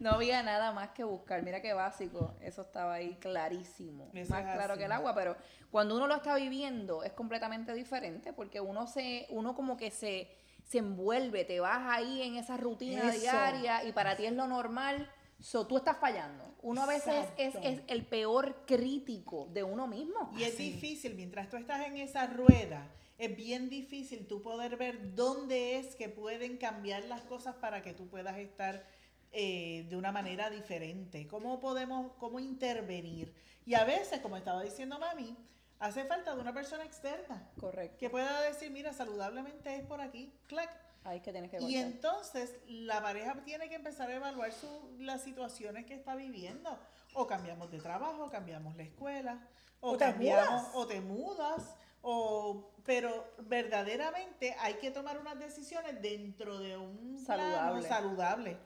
no 0.00 0.10
había 0.10 0.42
nada 0.42 0.72
más 0.72 0.90
que 0.90 1.04
buscar. 1.04 1.42
Mira 1.42 1.60
qué 1.60 1.72
básico. 1.72 2.34
Eso 2.40 2.62
estaba 2.62 2.94
ahí 2.94 3.16
clarísimo. 3.20 4.10
más 4.28 4.42
claro 4.42 4.76
que 4.76 4.84
el 4.84 4.92
agua. 4.92 5.14
Pero 5.14 5.36
cuando 5.70 5.96
uno 5.96 6.06
lo 6.06 6.16
está 6.16 6.34
viviendo 6.34 7.04
es 7.04 7.12
completamente 7.12 7.72
diferente 7.74 8.32
porque 8.32 8.60
uno 8.60 8.86
se, 8.86 9.26
uno 9.30 9.54
como 9.54 9.76
que 9.76 9.90
se, 9.90 10.28
se 10.64 10.78
envuelve, 10.78 11.44
te 11.44 11.60
vas 11.60 11.82
ahí 11.88 12.22
en 12.22 12.36
esa 12.36 12.56
rutina 12.56 13.10
diaria 13.10 13.84
y 13.84 13.92
para 13.92 14.16
ti 14.16 14.26
es 14.26 14.32
lo 14.32 14.46
normal. 14.46 15.10
So, 15.38 15.66
tú 15.66 15.78
estás 15.78 15.96
fallando. 15.96 16.54
Uno 16.62 16.82
a 16.82 16.86
veces 16.86 17.26
es, 17.38 17.54
es, 17.62 17.80
el 17.86 18.04
peor 18.04 18.64
crítico 18.66 19.48
de 19.52 19.62
uno 19.62 19.86
mismo. 19.86 20.30
Y 20.36 20.44
es 20.44 20.58
difícil, 20.58 21.14
mientras 21.14 21.48
tú 21.48 21.56
estás 21.56 21.86
en 21.86 21.96
esa 21.96 22.26
rueda, 22.26 22.86
es 23.20 23.36
bien 23.36 23.68
difícil 23.68 24.26
tú 24.26 24.40
poder 24.40 24.78
ver 24.78 25.14
dónde 25.14 25.78
es 25.78 25.94
que 25.94 26.08
pueden 26.08 26.56
cambiar 26.56 27.04
las 27.04 27.20
cosas 27.20 27.54
para 27.54 27.82
que 27.82 27.92
tú 27.92 28.08
puedas 28.08 28.38
estar 28.38 28.86
eh, 29.30 29.86
de 29.90 29.96
una 29.96 30.10
manera 30.10 30.48
diferente. 30.48 31.28
¿Cómo 31.28 31.60
podemos, 31.60 32.12
cómo 32.18 32.40
intervenir? 32.40 33.34
Y 33.66 33.74
a 33.74 33.84
veces, 33.84 34.20
como 34.20 34.38
estaba 34.38 34.62
diciendo 34.62 34.98
mami, 34.98 35.36
hace 35.80 36.04
falta 36.04 36.34
de 36.34 36.40
una 36.40 36.54
persona 36.54 36.82
externa. 36.82 37.46
Correcto. 37.60 37.98
Que 37.98 38.08
pueda 38.08 38.40
decir, 38.40 38.70
mira, 38.70 38.94
saludablemente 38.94 39.76
es 39.76 39.84
por 39.84 40.00
aquí, 40.00 40.32
clac. 40.46 40.70
Ahí 41.04 41.20
que 41.20 41.30
tienes 41.30 41.50
que 41.50 41.60
Y 41.60 41.76
entonces 41.76 42.54
la 42.66 43.02
pareja 43.02 43.34
tiene 43.44 43.68
que 43.68 43.74
empezar 43.74 44.08
a 44.08 44.14
evaluar 44.14 44.50
su, 44.52 44.96
las 44.98 45.22
situaciones 45.22 45.84
que 45.84 45.94
está 45.94 46.14
viviendo. 46.14 46.78
O 47.12 47.26
cambiamos 47.26 47.70
de 47.70 47.80
trabajo, 47.80 48.30
cambiamos 48.30 48.76
la 48.76 48.84
escuela, 48.84 49.46
o, 49.80 49.98
cambiamos, 49.98 50.68
o 50.74 50.86
te 50.86 51.00
mudas 51.02 51.74
o, 52.02 52.72
pero 52.84 53.32
verdaderamente 53.46 54.54
hay 54.60 54.74
que 54.74 54.90
tomar 54.90 55.18
unas 55.18 55.38
decisiones 55.38 56.00
dentro 56.00 56.58
de 56.58 56.76
un 56.76 57.18
saludable. 57.24 57.88
saludable, 57.88 58.56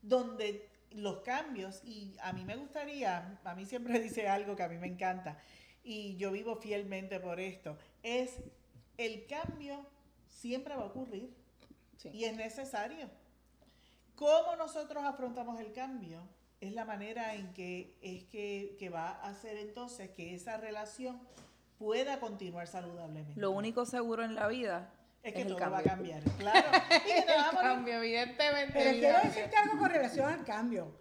donde 0.00 0.68
los 0.90 1.20
cambios, 1.20 1.82
y 1.84 2.14
a 2.22 2.32
mí 2.32 2.44
me 2.44 2.56
gustaría, 2.56 3.40
a 3.44 3.54
mí 3.54 3.64
siempre 3.66 3.98
dice 4.00 4.28
algo 4.28 4.56
que 4.56 4.62
a 4.62 4.68
mí 4.68 4.78
me 4.78 4.88
encanta, 4.88 5.38
y 5.84 6.16
yo 6.16 6.30
vivo 6.30 6.56
fielmente 6.56 7.18
por 7.18 7.40
esto, 7.40 7.76
es 8.02 8.38
el 8.98 9.26
cambio 9.26 9.84
siempre 10.28 10.74
va 10.74 10.82
a 10.82 10.86
ocurrir 10.86 11.30
y 12.12 12.24
es 12.24 12.36
necesario. 12.36 13.08
¿Cómo 14.16 14.56
nosotros 14.56 15.04
afrontamos 15.04 15.60
el 15.60 15.72
cambio? 15.72 16.20
Es 16.60 16.72
la 16.72 16.84
manera 16.84 17.34
en 17.34 17.52
que 17.52 17.96
es 18.02 18.24
que, 18.24 18.76
que 18.78 18.88
va 18.88 19.08
a 19.08 19.30
hacer 19.30 19.56
entonces 19.56 20.10
que 20.10 20.34
esa 20.34 20.56
relación 20.56 21.20
pueda 21.82 22.20
continuar 22.20 22.68
saludablemente. 22.68 23.40
Lo 23.40 23.50
único 23.50 23.84
seguro 23.84 24.22
en 24.22 24.36
la 24.36 24.46
vida 24.46 24.88
es 25.20 25.34
que 25.34 25.44
todo 25.44 25.58
va 25.58 25.78
a 25.78 25.82
cambiar, 25.82 26.22
claro. 26.38 26.68
Y 27.06 27.12
que 27.12 27.24
cambio, 27.60 27.94
evidentemente. 27.94 28.72
Pero 28.72 28.90
quiero 28.92 29.18
decirte 29.18 29.56
algo 29.56 29.78
con 29.78 29.90
relación 29.90 30.32
al 30.32 30.44
cambio. 30.44 30.92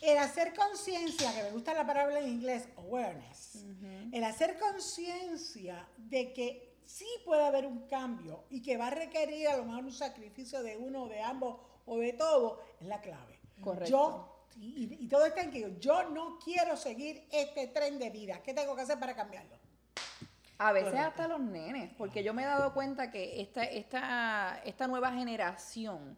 El 0.00 0.16
hacer 0.16 0.54
conciencia, 0.54 1.34
que 1.34 1.42
me 1.42 1.50
gusta 1.50 1.74
la 1.74 1.86
palabra 1.86 2.20
en 2.20 2.28
inglés, 2.28 2.68
awareness, 2.78 3.66
el 4.12 4.24
hacer 4.24 4.58
conciencia 4.58 5.86
de 5.98 6.32
que 6.32 6.78
sí 6.86 7.06
puede 7.26 7.44
haber 7.44 7.66
un 7.66 7.86
cambio 7.86 8.44
y 8.48 8.62
que 8.62 8.78
va 8.78 8.86
a 8.86 8.90
requerir 8.90 9.48
a 9.48 9.58
lo 9.58 9.64
mejor 9.64 9.84
un 9.84 9.92
sacrificio 9.92 10.62
de 10.62 10.78
uno 10.78 11.02
o 11.02 11.08
de 11.08 11.20
ambos 11.20 11.58
o 11.84 11.98
de 11.98 12.14
todo, 12.14 12.62
es 12.80 12.86
la 12.86 13.02
clave. 13.02 13.40
Correcto. 13.60 13.90
Yo, 13.90 14.46
y, 14.56 15.04
y 15.04 15.08
todo 15.08 15.26
está 15.26 15.42
en 15.42 15.50
que 15.50 15.76
yo 15.78 16.04
no 16.10 16.38
quiero 16.38 16.78
seguir 16.78 17.28
este 17.30 17.66
tren 17.66 17.98
de 17.98 18.08
vida. 18.08 18.42
¿Qué 18.42 18.54
tengo 18.54 18.74
que 18.74 18.82
hacer 18.82 18.98
para 18.98 19.14
cambiarlo? 19.14 19.63
A 20.58 20.72
veces 20.72 20.94
hasta 20.94 21.26
los 21.26 21.40
nenes, 21.40 21.92
porque 21.98 22.22
yo 22.22 22.32
me 22.32 22.42
he 22.42 22.46
dado 22.46 22.72
cuenta 22.74 23.10
que 23.10 23.40
esta, 23.40 23.64
esta, 23.64 24.60
esta 24.64 24.86
nueva 24.86 25.12
generación 25.12 26.16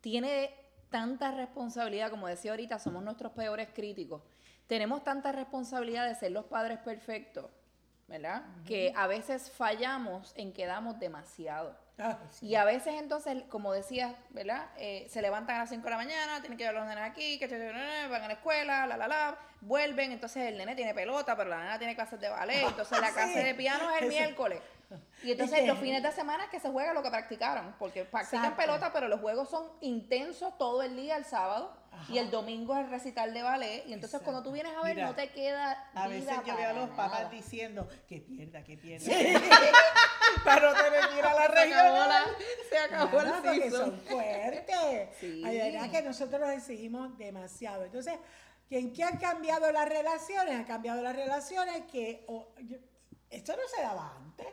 tiene 0.00 0.54
tanta 0.90 1.30
responsabilidad, 1.30 2.10
como 2.10 2.26
decía 2.26 2.50
ahorita, 2.50 2.78
somos 2.78 3.02
nuestros 3.02 3.32
peores 3.32 3.68
críticos. 3.72 4.22
Tenemos 4.66 5.04
tanta 5.04 5.32
responsabilidad 5.32 6.06
de 6.08 6.14
ser 6.14 6.32
los 6.32 6.46
padres 6.46 6.78
perfectos, 6.78 7.46
¿verdad? 8.08 8.44
Que 8.64 8.92
a 8.96 9.06
veces 9.06 9.50
fallamos 9.50 10.32
en 10.36 10.52
que 10.52 10.66
damos 10.66 10.98
demasiado. 10.98 11.76
Ah, 12.00 12.18
y 12.40 12.54
a 12.54 12.64
veces 12.64 12.94
entonces, 12.94 13.42
como 13.48 13.72
decías, 13.72 14.14
¿verdad? 14.30 14.66
Eh, 14.76 15.06
se 15.10 15.22
levantan 15.22 15.56
a 15.56 15.58
las 15.60 15.68
5 15.68 15.84
de 15.84 15.90
la 15.90 15.96
mañana, 15.96 16.40
tienen 16.40 16.56
que 16.56 16.64
llevar 16.64 16.76
a 16.76 16.80
los 16.80 16.88
nenes 16.88 17.10
aquí, 17.10 17.38
que 17.38 17.46
van 17.46 18.22
a 18.22 18.26
la 18.26 18.32
escuela, 18.34 18.86
la, 18.86 18.96
la, 18.96 19.08
la, 19.08 19.38
vuelven, 19.60 20.12
entonces 20.12 20.48
el 20.48 20.58
nene 20.58 20.74
tiene 20.74 20.94
pelota, 20.94 21.36
pero 21.36 21.50
la 21.50 21.58
nena 21.58 21.78
tiene 21.78 21.94
clases 21.94 22.20
de 22.20 22.28
ballet, 22.28 22.66
entonces 22.66 23.00
la 23.00 23.10
clase 23.12 23.44
de 23.44 23.54
piano 23.54 23.90
es 23.94 24.02
el 24.02 24.08
miércoles. 24.08 24.60
Y 25.22 25.30
entonces 25.30 25.64
los 25.68 25.78
fines 25.78 26.02
de 26.02 26.10
semana 26.10 26.44
es 26.44 26.50
que 26.50 26.58
se 26.58 26.68
juega 26.68 26.92
lo 26.92 27.00
que 27.00 27.10
practicaron, 27.10 27.76
porque 27.78 28.04
practican 28.04 28.56
pelota, 28.56 28.92
pero 28.92 29.06
los 29.06 29.20
juegos 29.20 29.48
son 29.48 29.70
intensos 29.82 30.58
todo 30.58 30.82
el 30.82 30.96
día 30.96 31.16
el 31.16 31.24
sábado 31.24 31.79
y 32.08 32.18
el 32.18 32.30
domingo 32.30 32.76
es 32.76 32.84
el 32.84 32.90
recital 32.90 33.32
de 33.32 33.42
ballet. 33.42 33.84
Y 33.86 33.92
entonces 33.92 34.20
cuando 34.22 34.42
tú 34.42 34.52
vienes 34.52 34.72
a 34.74 34.82
ver, 34.82 34.96
no 34.98 35.14
te 35.14 35.30
queda. 35.30 35.90
A 35.94 36.08
veces 36.08 36.34
yo 36.46 36.56
veo 36.56 36.70
a 36.70 36.72
los 36.72 36.90
papás 36.90 37.30
diciendo 37.30 37.88
que 38.08 38.20
pierda, 38.20 38.62
que 38.62 38.76
pierda. 38.76 39.06
para 40.44 40.72
no 40.72 40.82
tener 40.82 41.08
que 41.08 41.18
ir 41.18 41.24
a 41.24 41.34
la 41.34 41.48
regional. 41.48 42.36
Se 42.68 42.78
acabó 42.78 43.22
la, 43.22 43.42
se 43.42 43.48
acabó 43.48 43.70
son 43.70 44.00
fuertes. 44.00 45.08
Sí. 45.18 45.42
Hay 45.44 45.58
verdad 45.58 45.90
que 45.90 46.02
nosotros 46.02 46.40
los 46.40 46.50
exigimos 46.50 47.16
demasiado. 47.18 47.84
Entonces, 47.84 48.14
¿en 48.70 48.92
qué 48.92 49.04
han 49.04 49.18
cambiado 49.18 49.70
las 49.72 49.88
relaciones? 49.88 50.54
Han 50.54 50.64
cambiado 50.64 51.02
las 51.02 51.14
relaciones 51.14 51.82
que. 51.90 52.26
esto 53.30 53.52
no 53.56 53.62
se 53.74 53.82
daba 53.82 54.16
antes. 54.16 54.46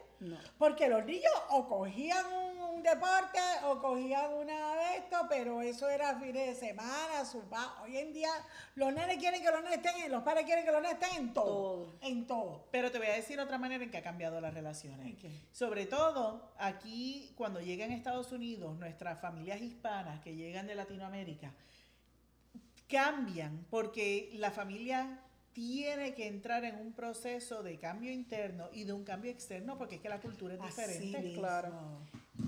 Porque 0.58 0.88
los 0.88 1.06
niños 1.06 1.32
o 1.50 1.68
cogían 1.68 2.26
un, 2.26 2.57
deporte 2.88 3.40
o 3.66 3.80
cogían 3.80 4.34
una 4.34 4.76
de 4.76 4.98
esto, 4.98 5.26
pero 5.30 5.62
eso 5.62 5.90
era 5.90 6.18
fines 6.20 6.48
de 6.48 6.56
semana, 6.56 7.26
su 7.26 7.44
Hoy 7.84 7.98
en 7.98 8.14
día 8.14 8.30
los 8.76 8.94
nenes 8.94 9.18
quieren 9.18 9.42
que 9.42 9.52
los 9.52 9.62
nenes 9.64 9.80
estén, 9.84 10.12
los 10.12 10.24
padres 10.24 10.46
quieren 10.46 10.64
que 10.64 10.72
los 10.72 10.82
nenes 10.82 10.98
estén 11.02 11.26
en 11.26 11.34
todo, 11.34 11.94
En 12.02 12.28
todo. 12.28 12.68
Pero 12.72 12.92
te 12.92 12.98
voy 12.98 13.08
a 13.08 13.14
decir 13.14 13.40
otra 13.40 13.58
manera 13.58 13.84
en 13.84 13.92
que 13.92 13.98
ha 13.98 14.04
cambiado 14.04 14.40
las 14.40 14.54
relaciones. 14.54 15.16
Sobre 15.52 15.86
todo 15.86 16.54
aquí, 16.58 17.34
cuando 17.36 17.60
llegan 17.60 17.92
a 17.92 17.96
Estados 17.96 18.32
Unidos, 18.32 18.78
nuestras 18.78 19.20
familias 19.20 19.62
hispanas 19.62 20.22
que 20.22 20.36
llegan 20.36 20.68
de 20.68 20.76
Latinoamérica, 20.76 21.52
cambian 22.88 23.66
porque 23.70 24.32
la 24.36 24.52
familia 24.52 25.20
tiene 25.58 26.14
que 26.14 26.28
entrar 26.28 26.64
en 26.66 26.76
un 26.76 26.94
proceso 26.94 27.64
de 27.64 27.80
cambio 27.80 28.12
interno 28.12 28.70
y 28.72 28.84
de 28.84 28.94
un 28.94 29.04
cambio 29.04 29.32
externo 29.32 29.76
porque 29.78 29.96
es 29.96 30.02
que 30.02 30.10
la 30.10 30.22
cultura 30.22 30.54
es 30.54 30.62
diferente. 30.62 31.34
claro. 31.34 31.74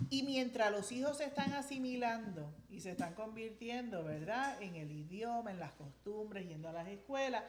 Y 0.10 0.24
mientras 0.24 0.72
los 0.72 0.92
hijos 0.92 1.18
se 1.18 1.26
están 1.26 1.54
asimilando 1.54 2.54
y 2.70 2.82
se 2.82 2.92
están 2.92 3.14
convirtiendo, 3.14 4.04
¿verdad? 4.04 4.62
En 4.62 4.76
el 4.76 4.92
idioma, 4.92 5.52
en 5.52 5.60
las 5.60 5.74
costumbres, 5.74 6.48
yendo 6.48 6.70
a 6.70 6.74
las 6.74 6.88
escuelas, 6.88 7.44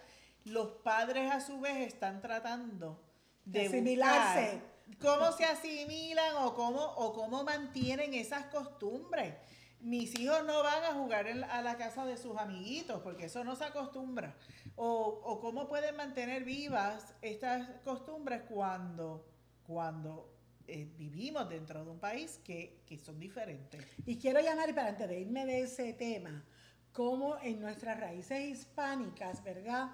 los 0.44 0.68
padres 0.82 1.30
a 1.30 1.40
su 1.40 1.60
vez 1.60 1.78
están 1.78 2.20
tratando 2.20 3.02
de 3.44 3.66
asimilarse. 3.66 4.60
cómo 5.00 5.32
se 5.32 5.44
asimilan 5.44 6.36
o 6.36 6.54
cómo, 6.54 6.80
o 6.80 7.12
cómo 7.12 7.44
mantienen 7.44 8.14
esas 8.14 8.46
costumbres 8.46 9.34
mis 9.80 10.18
hijos 10.18 10.44
no 10.44 10.62
van 10.62 10.84
a 10.84 10.92
jugar 10.92 11.26
a 11.26 11.62
la 11.62 11.76
casa 11.76 12.04
de 12.04 12.16
sus 12.16 12.36
amiguitos, 12.36 13.00
porque 13.02 13.26
eso 13.26 13.44
no 13.44 13.56
se 13.56 13.64
acostumbra. 13.64 14.36
O, 14.76 15.40
cómo 15.40 15.68
pueden 15.68 15.96
mantener 15.96 16.44
vivas 16.44 17.14
estas 17.22 17.68
costumbres 17.82 18.42
cuando, 18.48 19.26
cuando 19.66 20.28
eh, 20.70 20.88
vivimos 20.96 21.48
dentro 21.48 21.84
de 21.84 21.90
un 21.90 21.98
país 21.98 22.40
que, 22.44 22.82
que, 22.86 22.98
son 22.98 23.18
diferentes. 23.18 23.84
Y 24.06 24.16
quiero 24.16 24.40
llamar, 24.40 24.74
para 24.74 24.88
antes 24.88 25.08
de 25.08 25.20
irme 25.20 25.44
de 25.44 25.62
ese 25.62 25.92
tema, 25.92 26.44
cómo 26.92 27.36
en 27.42 27.60
nuestras 27.60 27.98
raíces 27.98 28.40
hispánicas, 28.40 29.42
¿verdad? 29.42 29.90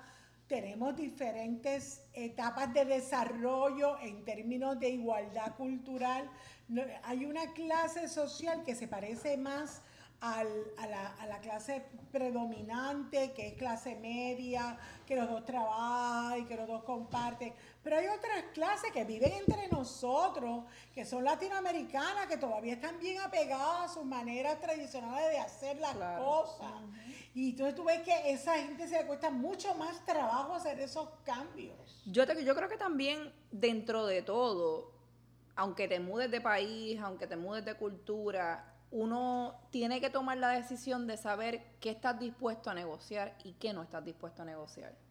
tenemos 0.47 0.95
diferentes 0.97 2.03
etapas 2.13 2.73
de 2.73 2.85
desarrollo 2.85 3.99
en 4.01 4.25
términos 4.25 4.79
de 4.79 4.91
igualdad 4.91 5.57
cultural. 5.57 6.31
hay 7.03 7.25
una 7.25 7.53
clase 7.53 8.09
social 8.09 8.63
que 8.65 8.75
se 8.75 8.87
parece 8.87 9.37
más 9.37 9.83
al, 10.21 10.49
a, 10.79 10.87
la, 10.87 11.07
a, 11.15 11.27
la, 11.27 11.41
clase 11.41 11.85
predominante, 12.11 13.33
que 13.33 13.49
es 13.49 13.55
clase 13.55 13.97
media, 13.97 14.79
que 15.05 15.15
los 15.15 15.29
dos 15.29 15.45
trabajan 15.45 16.41
y 16.41 16.45
que 16.47 16.57
los 16.57 16.67
dos 16.67 16.85
comparten. 16.85 17.53
Pero 17.87 17.99
hay 17.99 18.09
otras 18.09 18.43
clases 18.53 18.91
que 18.91 19.05
viven 19.05 19.31
entre 19.31 19.69
nosotros, 19.69 20.65
que 20.93 21.05
son 21.05 21.23
latinoamericanas, 21.23 22.27
que 22.27 22.37
todavía 22.37 22.73
están 22.73 22.99
bien 22.99 23.21
apegadas 23.21 23.93
a 23.93 23.95
sus 23.95 24.05
maneras 24.05 24.61
tradicionales 24.61 25.31
de 25.31 25.39
hacer 25.39 25.77
las 25.77 25.95
cosas. 25.95 26.73
Y 27.33 27.51
entonces 27.51 27.77
tú 27.77 27.85
ves 27.85 28.01
que 28.03 28.13
a 28.13 28.27
esa 28.27 28.57
gente 28.57 28.89
se 28.89 28.99
le 28.99 29.07
cuesta 29.07 29.31
mucho 29.31 29.73
más 29.77 30.05
trabajo 30.05 30.55
hacer 30.55 30.81
esos 30.81 31.09
cambios. 31.23 32.03
Yo, 32.07 32.27
te, 32.27 32.45
yo 32.45 32.57
creo 32.57 32.69
que 32.69 32.77
también 32.77 33.33
dentro 33.53 34.05
de 34.05 34.21
todo, 34.23 34.91
aunque 35.55 35.87
te 35.87 36.01
mudes 36.01 36.29
de 36.29 36.41
país, 36.41 37.01
aunque 37.01 37.29
te 37.29 37.37
mudes 37.37 37.65
de 37.65 37.75
cultura, 37.75 38.75
uno 38.91 39.61
tiene 39.71 40.01
que 40.01 40.11
tomar 40.11 40.39
la 40.39 40.49
decisión 40.49 41.07
de 41.07 41.17
saber 41.17 41.63
qué 41.79 41.91
estás 41.91 42.19
dispuesto 42.19 42.69
a 42.69 42.75
negociar 42.75 43.37
y 43.45 43.53
qué 43.53 43.73
no 43.73 43.85
estás 43.85 44.05
dispuesto 44.05 44.43
a 44.43 44.45
negociar. 44.45 45.06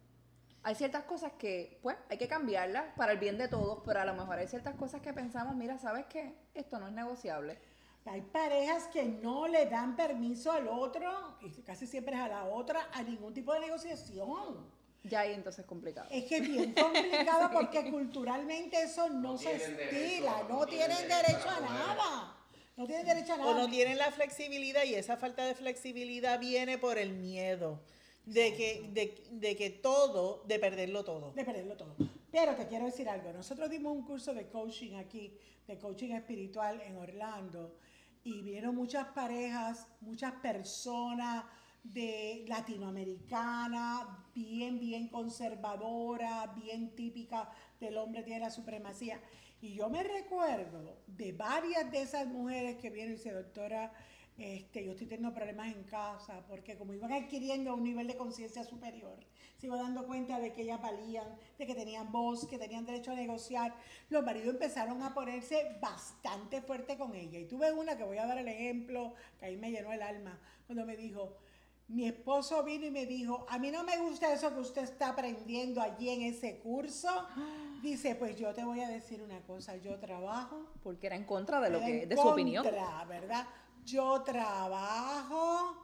Hay 0.66 0.74
ciertas 0.74 1.04
cosas 1.04 1.30
que, 1.38 1.78
pues, 1.80 1.96
hay 2.10 2.18
que 2.18 2.26
cambiarlas 2.26 2.86
para 2.96 3.12
el 3.12 3.18
bien 3.18 3.38
de 3.38 3.46
todos, 3.46 3.82
pero 3.86 4.00
a 4.00 4.04
lo 4.04 4.14
mejor 4.14 4.36
hay 4.36 4.48
ciertas 4.48 4.74
cosas 4.74 5.00
que 5.00 5.12
pensamos, 5.12 5.54
mira, 5.54 5.78
¿sabes 5.78 6.06
qué? 6.06 6.34
Esto 6.54 6.80
no 6.80 6.88
es 6.88 6.92
negociable. 6.92 7.56
Hay 8.04 8.22
parejas 8.22 8.88
que 8.88 9.04
no 9.04 9.46
le 9.46 9.66
dan 9.66 9.94
permiso 9.94 10.50
al 10.50 10.66
otro, 10.66 11.36
y 11.40 11.50
casi 11.62 11.86
siempre 11.86 12.16
es 12.16 12.20
a 12.20 12.26
la 12.26 12.44
otra, 12.46 12.88
a 12.92 13.04
ningún 13.04 13.32
tipo 13.32 13.54
de 13.54 13.60
negociación. 13.60 14.68
Ya 15.04 15.20
ahí 15.20 15.34
entonces 15.34 15.60
es 15.60 15.66
complicado. 15.66 16.08
Es 16.10 16.24
que 16.24 16.38
es 16.38 16.48
bien 16.48 16.74
complicado 16.74 17.48
porque 17.52 17.88
culturalmente 17.88 18.82
eso 18.82 19.08
no, 19.08 19.38
se 19.38 19.54
estila, 19.54 20.46
no, 20.48 20.66
tienen 20.66 21.06
derecho 21.06 21.48
a 21.48 21.60
nada. 21.60 22.36
No 22.76 22.88
tienen 22.88 23.06
derecho 23.06 23.34
a 23.34 23.36
nada. 23.36 23.50
O 23.52 23.54
no 23.54 23.70
tienen 23.70 23.98
la 23.98 24.10
flexibilidad 24.10 24.82
y 24.82 24.96
esa 24.96 25.16
falta 25.16 25.44
de 25.44 25.54
flexibilidad 25.54 26.40
viene 26.40 26.76
por 26.76 26.98
el 26.98 27.12
miedo 27.12 27.78
de 28.26 28.54
que, 28.54 28.90
de, 28.92 29.24
de, 29.30 29.56
que 29.56 29.70
todo, 29.70 30.42
de 30.46 30.58
perderlo 30.58 31.04
todo. 31.04 31.32
De 31.32 31.44
perderlo 31.44 31.76
todo. 31.76 31.94
Pero 32.30 32.54
te 32.54 32.66
quiero 32.66 32.84
decir 32.84 33.08
algo. 33.08 33.32
Nosotros 33.32 33.70
dimos 33.70 33.96
un 33.96 34.02
curso 34.02 34.34
de 34.34 34.48
coaching 34.48 34.96
aquí, 34.96 35.32
de 35.66 35.78
coaching 35.78 36.10
espiritual 36.10 36.80
en 36.82 36.96
Orlando, 36.96 37.78
y 38.24 38.42
vieron 38.42 38.74
muchas 38.74 39.06
parejas, 39.08 39.86
muchas 40.00 40.32
personas 40.34 41.44
de 41.84 42.44
latinoamericana, 42.48 44.26
bien, 44.34 44.80
bien 44.80 45.08
conservadora, 45.08 46.52
bien 46.56 46.96
típica 46.96 47.48
del 47.78 47.96
hombre 47.96 48.24
tiene 48.24 48.40
la 48.40 48.50
supremacía. 48.50 49.20
Y 49.60 49.74
yo 49.74 49.88
me 49.88 50.02
recuerdo 50.02 50.98
de 51.06 51.32
varias 51.32 51.90
de 51.92 52.02
esas 52.02 52.26
mujeres 52.26 52.76
que 52.76 52.90
vienen 52.90 53.14
y 53.14 53.16
dicen, 53.16 53.34
doctora, 53.34 53.92
este, 54.38 54.84
yo 54.84 54.92
estoy 54.92 55.06
teniendo 55.06 55.34
problemas 55.34 55.74
en 55.74 55.82
casa, 55.84 56.44
porque 56.46 56.76
como 56.76 56.92
iban 56.92 57.12
adquiriendo 57.12 57.74
un 57.74 57.84
nivel 57.84 58.06
de 58.06 58.16
conciencia 58.16 58.64
superior, 58.64 59.18
se 59.56 59.66
iban 59.66 59.78
dando 59.78 60.06
cuenta 60.06 60.38
de 60.38 60.52
que 60.52 60.62
ellas 60.62 60.80
valían, 60.80 61.26
de 61.58 61.66
que 61.66 61.74
tenían 61.74 62.12
voz, 62.12 62.46
que 62.46 62.58
tenían 62.58 62.84
derecho 62.84 63.12
a 63.12 63.14
negociar, 63.14 63.74
los 64.10 64.22
maridos 64.22 64.54
empezaron 64.54 65.02
a 65.02 65.14
ponerse 65.14 65.78
bastante 65.80 66.60
fuerte 66.60 66.98
con 66.98 67.14
ella. 67.14 67.38
Y 67.38 67.46
tuve 67.46 67.72
una 67.72 67.96
que 67.96 68.04
voy 68.04 68.18
a 68.18 68.26
dar 68.26 68.36
el 68.36 68.48
ejemplo, 68.48 69.14
que 69.38 69.46
ahí 69.46 69.56
me 69.56 69.70
llenó 69.70 69.92
el 69.92 70.02
alma, 70.02 70.38
cuando 70.66 70.84
me 70.84 70.96
dijo, 70.96 71.38
mi 71.88 72.06
esposo 72.06 72.62
vino 72.64 72.84
y 72.84 72.90
me 72.90 73.06
dijo, 73.06 73.46
a 73.48 73.58
mí 73.58 73.70
no 73.70 73.84
me 73.84 73.96
gusta 73.98 74.32
eso 74.32 74.52
que 74.52 74.60
usted 74.60 74.82
está 74.82 75.10
aprendiendo 75.10 75.80
allí 75.80 76.10
en 76.10 76.22
ese 76.22 76.58
curso. 76.58 77.08
Dice, 77.82 78.16
pues 78.16 78.34
yo 78.36 78.52
te 78.52 78.64
voy 78.64 78.80
a 78.80 78.88
decir 78.88 79.22
una 79.22 79.40
cosa, 79.42 79.76
yo 79.76 79.96
trabajo. 80.00 80.66
Porque 80.82 81.06
era 81.06 81.14
en 81.14 81.24
contra 81.24 81.60
de 81.60 81.70
lo 81.70 81.78
que, 81.78 82.06
de 82.06 82.16
su 82.16 82.26
opinión. 82.26 82.64
¿verdad? 83.06 83.46
Yo 83.86 84.20
trabajo, 84.22 85.76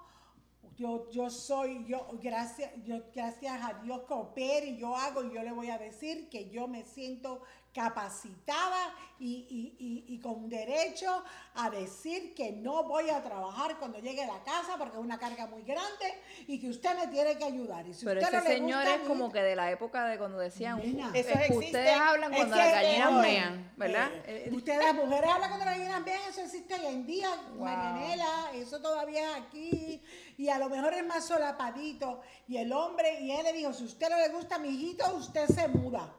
yo, 0.77 1.09
yo 1.13 1.31
soy, 1.31 1.85
yo 1.87 2.05
gracias, 2.21 2.73
yo 2.85 3.01
gracias 3.15 3.63
a 3.63 3.75
Dios 3.75 4.01
coopero 4.09 4.67
y 4.67 4.77
yo 4.77 4.97
hago 4.97 5.23
y 5.23 5.33
yo 5.33 5.43
le 5.45 5.53
voy 5.53 5.71
a 5.71 5.79
decir 5.79 6.29
que 6.29 6.51
yo 6.51 6.67
me 6.67 6.83
siento 6.83 7.43
capacitada 7.73 8.95
y, 9.19 10.19
con 10.23 10.49
derecho 10.49 11.23
a 11.55 11.71
decir 11.71 12.35
que 12.35 12.53
no 12.53 12.85
voy 12.85 13.11
a 13.11 13.23
trabajar 13.23 13.79
cuando 13.79 13.99
llegue 13.99 14.23
a 14.25 14.27
la 14.27 14.43
casa 14.43 14.77
porque 14.79 14.97
es 14.97 15.03
una 15.03 15.19
carga 15.19 15.47
muy 15.47 15.63
grande 15.63 16.21
y 16.47 16.61
que 16.61 16.69
usted 16.69 16.97
me 16.97 17.07
tiene 17.09 17.37
que 17.39 17.45
ayudar. 17.45 17.87
Y 17.87 17.93
Pero 18.05 18.21
ese 18.21 18.41
señor 18.41 18.87
es 18.87 19.01
como 19.07 19.31
que 19.31 19.43
de 19.43 19.55
la 19.55 19.71
época 19.71 20.07
de 20.07 20.19
cuando 20.19 20.39
decían, 20.39 20.81
eso 21.15 21.55
ustedes 21.55 21.97
hablan 22.01 22.33
cuando 22.33 22.57
las 22.57 22.73
gallinas 22.73 23.13
mean, 23.13 23.73
¿verdad? 23.77 24.11
Eh, 24.27 24.45
eh, 24.47 24.51
ustedes, 24.53 24.85
las 24.85 24.95
mujeres 24.95 25.31
hablan 25.31 25.49
cuando 25.51 25.67
las 25.67 25.79
gallinas 25.79 26.05
mean, 26.05 26.21
eso 26.29 26.41
existe 26.41 26.75
hoy 26.75 26.87
en 26.87 27.07
día, 27.07 27.29
Marianela, 27.59 28.51
eso 28.55 28.81
todavía 28.81 29.31
es 29.31 29.45
aquí 29.45 30.03
y 30.37 30.49
a 30.49 30.59
lo 30.59 30.69
mejor 30.69 30.95
es 30.95 31.07
más 31.07 31.25
solapadito. 31.25 32.21
Y 32.49 32.57
el 32.57 32.73
hombre, 32.73 33.21
y 33.21 33.31
él 33.31 33.45
le 33.45 33.53
dijo, 33.53 33.73
si 33.73 33.85
usted 33.85 34.11
no 34.11 34.17
le 34.17 34.29
gusta, 34.31 34.59
mi 34.59 34.69
hijito, 34.69 35.05
usted 35.15 35.47
se 35.47 35.69
muda. 35.69 36.13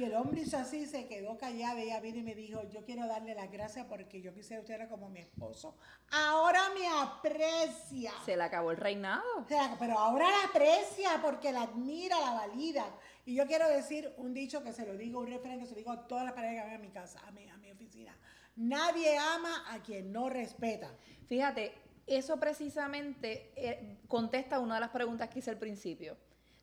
Y 0.00 0.04
el 0.04 0.14
hombre 0.14 0.40
hizo 0.40 0.56
así, 0.56 0.86
se 0.86 1.06
quedó 1.06 1.36
callado. 1.36 1.76
Ella 1.76 2.00
vino 2.00 2.16
y 2.16 2.22
me 2.22 2.34
dijo, 2.34 2.62
yo 2.70 2.86
quiero 2.86 3.06
darle 3.06 3.34
las 3.34 3.52
gracias 3.52 3.84
porque 3.84 4.22
yo 4.22 4.32
quisiera 4.32 4.62
usted 4.62 4.72
era 4.72 4.88
como 4.88 5.10
mi 5.10 5.20
esposo. 5.20 5.76
Ahora 6.10 6.70
me 6.70 6.88
aprecia. 6.88 8.10
Se 8.24 8.34
le 8.34 8.42
acabó 8.42 8.70
el 8.70 8.78
reinado. 8.78 9.44
pero 9.78 9.98
ahora 9.98 10.24
la 10.26 10.48
aprecia 10.48 11.20
porque 11.20 11.52
la 11.52 11.64
admira, 11.64 12.18
la 12.18 12.32
valida. 12.32 12.86
Y 13.26 13.34
yo 13.34 13.46
quiero 13.46 13.68
decir 13.68 14.10
un 14.16 14.32
dicho 14.32 14.64
que 14.64 14.72
se 14.72 14.86
lo 14.86 14.96
digo, 14.96 15.20
un 15.20 15.26
referente 15.26 15.64
que 15.64 15.66
se 15.66 15.72
lo 15.72 15.78
digo 15.80 15.92
a 15.92 16.08
todas 16.08 16.24
las 16.24 16.32
parejas 16.32 16.64
que 16.64 16.70
van 16.70 16.76
a 16.76 16.82
mi 16.82 16.92
casa, 16.92 17.20
a 17.26 17.30
mi, 17.32 17.46
a 17.50 17.58
mi 17.58 17.70
oficina. 17.70 18.16
Nadie 18.56 19.18
ama 19.18 19.64
a 19.68 19.82
quien 19.82 20.12
no 20.12 20.30
respeta. 20.30 20.90
Fíjate, 21.26 21.74
eso 22.06 22.40
precisamente 22.40 23.52
eh, 23.54 23.98
contesta 24.08 24.60
una 24.60 24.76
de 24.76 24.80
las 24.80 24.90
preguntas 24.90 25.28
que 25.28 25.40
hice 25.40 25.50
al 25.50 25.58
principio, 25.58 26.16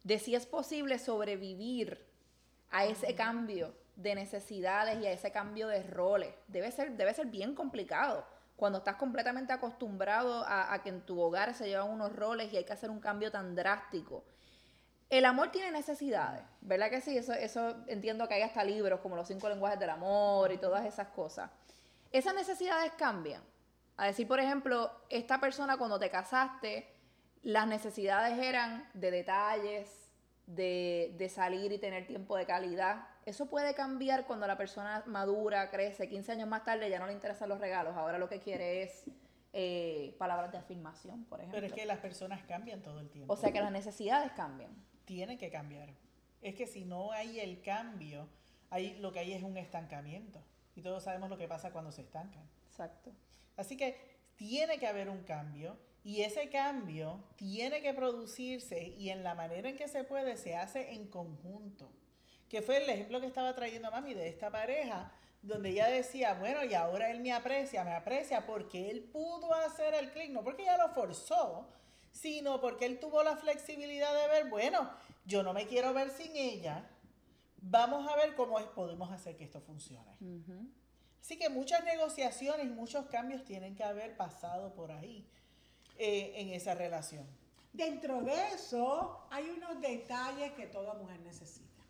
de 0.03 0.17
si 0.17 0.33
es 0.33 0.47
posible 0.47 0.97
sobrevivir 0.97 2.07
a 2.71 2.85
ese 2.85 3.15
cambio 3.15 3.73
de 3.95 4.15
necesidades 4.15 4.99
y 5.01 5.07
a 5.07 5.11
ese 5.11 5.31
cambio 5.31 5.67
de 5.67 5.83
roles. 5.83 6.33
Debe 6.47 6.71
ser, 6.71 6.91
debe 6.91 7.13
ser 7.13 7.27
bien 7.27 7.55
complicado 7.55 8.25
cuando 8.55 8.79
estás 8.79 8.95
completamente 8.95 9.53
acostumbrado 9.53 10.43
a, 10.47 10.81
que 10.83 10.89
en 10.89 11.01
tu 11.01 11.19
hogar 11.21 11.53
se 11.53 11.67
llevan 11.67 11.89
unos 11.89 12.15
roles 12.15 12.51
y 12.51 12.57
hay 12.57 12.63
que 12.65 12.73
hacer 12.73 12.89
un 12.89 12.99
cambio 12.99 13.31
tan 13.31 13.55
drástico. 13.55 14.23
El 15.09 15.25
amor 15.25 15.51
tiene 15.51 15.71
necesidades, 15.71 16.43
¿verdad 16.61 16.89
que 16.89 16.99
sí? 16.99 17.17
Eso, 17.17 17.33
eso 17.33 17.83
entiendo 17.87 18.27
que 18.27 18.33
hay 18.33 18.41
hasta 18.41 18.63
libros 18.63 18.99
como 18.99 19.15
los 19.15 19.27
cinco 19.27 19.47
lenguajes 19.47 19.79
del 19.79 19.91
amor 19.91 20.51
y 20.51 20.57
todas 20.57 20.85
esas 20.85 21.09
cosas. 21.09 21.51
Esas 22.11 22.33
necesidades 22.33 22.91
cambian. 22.97 23.41
A 23.95 24.07
decir, 24.07 24.27
por 24.27 24.39
ejemplo, 24.39 24.91
esta 25.09 25.39
persona 25.39 25.77
cuando 25.77 25.99
te 25.99 26.09
casaste, 26.09 26.87
las 27.43 27.67
necesidades 27.67 28.37
eran 28.37 28.89
de 28.93 29.11
detalles, 29.11 30.06
de, 30.47 31.31
salir 31.33 31.71
y 31.71 31.77
tener 31.77 32.07
tiempo 32.07 32.35
de 32.35 32.45
calidad. 32.45 33.07
Eso 33.25 33.47
puede 33.47 33.75
cambiar 33.75 34.25
cuando 34.25 34.47
la 34.47 34.57
persona 34.57 35.03
madura, 35.05 35.69
crece, 35.69 36.07
15 36.07 36.31
años 36.31 36.47
más 36.47 36.63
tarde 36.63 36.89
ya 36.89 36.99
no 36.99 37.07
le 37.07 37.13
interesan 37.13 37.49
los 37.49 37.59
regalos, 37.59 37.95
ahora 37.95 38.17
lo 38.17 38.29
que 38.29 38.39
quiere 38.39 38.83
es 38.83 39.05
eh, 39.53 40.15
palabras 40.17 40.51
de 40.51 40.57
afirmación, 40.57 41.25
por 41.25 41.39
ejemplo. 41.39 41.57
Pero 41.57 41.67
es 41.67 41.73
que 41.73 41.85
las 41.85 41.99
personas 41.99 42.43
cambian 42.45 42.81
todo 42.81 42.99
el 42.99 43.09
tiempo. 43.09 43.31
O 43.31 43.37
sea 43.37 43.51
que 43.51 43.59
las 43.59 43.71
necesidades 43.71 44.31
cambian. 44.31 44.71
Tienen 45.05 45.37
que 45.37 45.49
cambiar. 45.49 45.89
Es 46.41 46.55
que 46.55 46.67
si 46.67 46.85
no 46.85 47.11
hay 47.11 47.39
el 47.39 47.61
cambio, 47.61 48.27
hay, 48.69 48.97
lo 48.99 49.11
que 49.11 49.19
hay 49.19 49.33
es 49.33 49.43
un 49.43 49.57
estancamiento. 49.57 50.41
Y 50.75 50.81
todos 50.81 51.03
sabemos 51.03 51.29
lo 51.29 51.37
que 51.37 51.47
pasa 51.47 51.71
cuando 51.71 51.91
se 51.91 52.01
estancan. 52.01 52.43
Exacto. 52.67 53.11
Así 53.57 53.75
que 53.75 53.97
tiene 54.35 54.77
que 54.77 54.87
haber 54.87 55.09
un 55.09 55.23
cambio 55.23 55.75
y 56.07 56.21
ese 56.21 56.47
cambio 56.47 57.21
tiene 57.35 57.81
que 57.81 57.93
producirse 57.93 58.95
y 58.97 59.09
en 59.09 59.25
la 59.25 59.35
manera 59.35 59.67
en 59.67 59.75
que 59.75 59.89
se 59.89 60.05
puede 60.05 60.37
se 60.37 60.55
hace 60.55 60.93
en 60.93 61.07
conjunto. 61.07 61.91
Que 62.47 62.61
fue 62.61 62.81
el 62.81 62.89
ejemplo 62.89 63.19
que 63.19 63.27
estaba 63.27 63.53
trayendo 63.53 63.91
mami 63.91 64.13
de 64.13 64.29
esta 64.29 64.49
pareja, 64.49 65.11
donde 65.41 65.71
ella 65.71 65.89
decía, 65.89 66.35
bueno, 66.35 66.63
y 66.63 66.73
ahora 66.75 67.11
él 67.11 67.19
me 67.19 67.33
aprecia, 67.33 67.83
me 67.83 67.91
aprecia 67.91 68.45
porque 68.45 68.89
él 68.89 69.03
pudo 69.03 69.53
hacer 69.53 69.95
el 69.95 70.09
clic, 70.11 70.31
no 70.31 70.45
porque 70.45 70.61
ella 70.61 70.77
lo 70.77 70.93
forzó, 70.93 71.67
sino 72.13 72.61
porque 72.61 72.85
él 72.85 73.01
tuvo 73.01 73.21
la 73.21 73.35
flexibilidad 73.35 74.13
de 74.15 74.29
ver, 74.29 74.49
bueno, 74.49 74.89
yo 75.25 75.43
no 75.43 75.51
me 75.51 75.67
quiero 75.67 75.93
ver 75.93 76.09
sin 76.11 76.33
ella, 76.37 76.89
vamos 77.57 78.09
a 78.09 78.15
ver 78.15 78.33
cómo 78.33 78.57
podemos 78.73 79.11
hacer 79.11 79.35
que 79.35 79.43
esto 79.43 79.59
funcione. 79.59 80.15
Así 81.19 81.37
que 81.37 81.49
muchas 81.49 81.83
negociaciones 81.83 82.65
y 82.65 82.69
muchos 82.69 83.07
cambios 83.07 83.43
tienen 83.43 83.75
que 83.75 83.83
haber 83.83 84.15
pasado 84.15 84.73
por 84.73 84.93
ahí. 84.93 85.27
Eh, 85.99 86.33
en 86.35 86.49
esa 86.49 86.75
relación. 86.75 87.25
Dentro 87.73 88.21
de 88.21 88.53
eso 88.53 89.27
hay 89.31 89.49
unos 89.49 89.81
detalles 89.81 90.51
que 90.51 90.67
toda 90.67 90.93
mujer 90.93 91.19
necesita. 91.21 91.81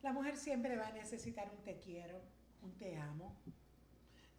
La 0.00 0.12
mujer 0.12 0.38
siempre 0.38 0.76
va 0.76 0.86
a 0.86 0.92
necesitar 0.92 1.50
un 1.50 1.62
te 1.62 1.78
quiero, 1.78 2.18
un 2.62 2.72
te 2.78 2.96
amo, 2.96 3.36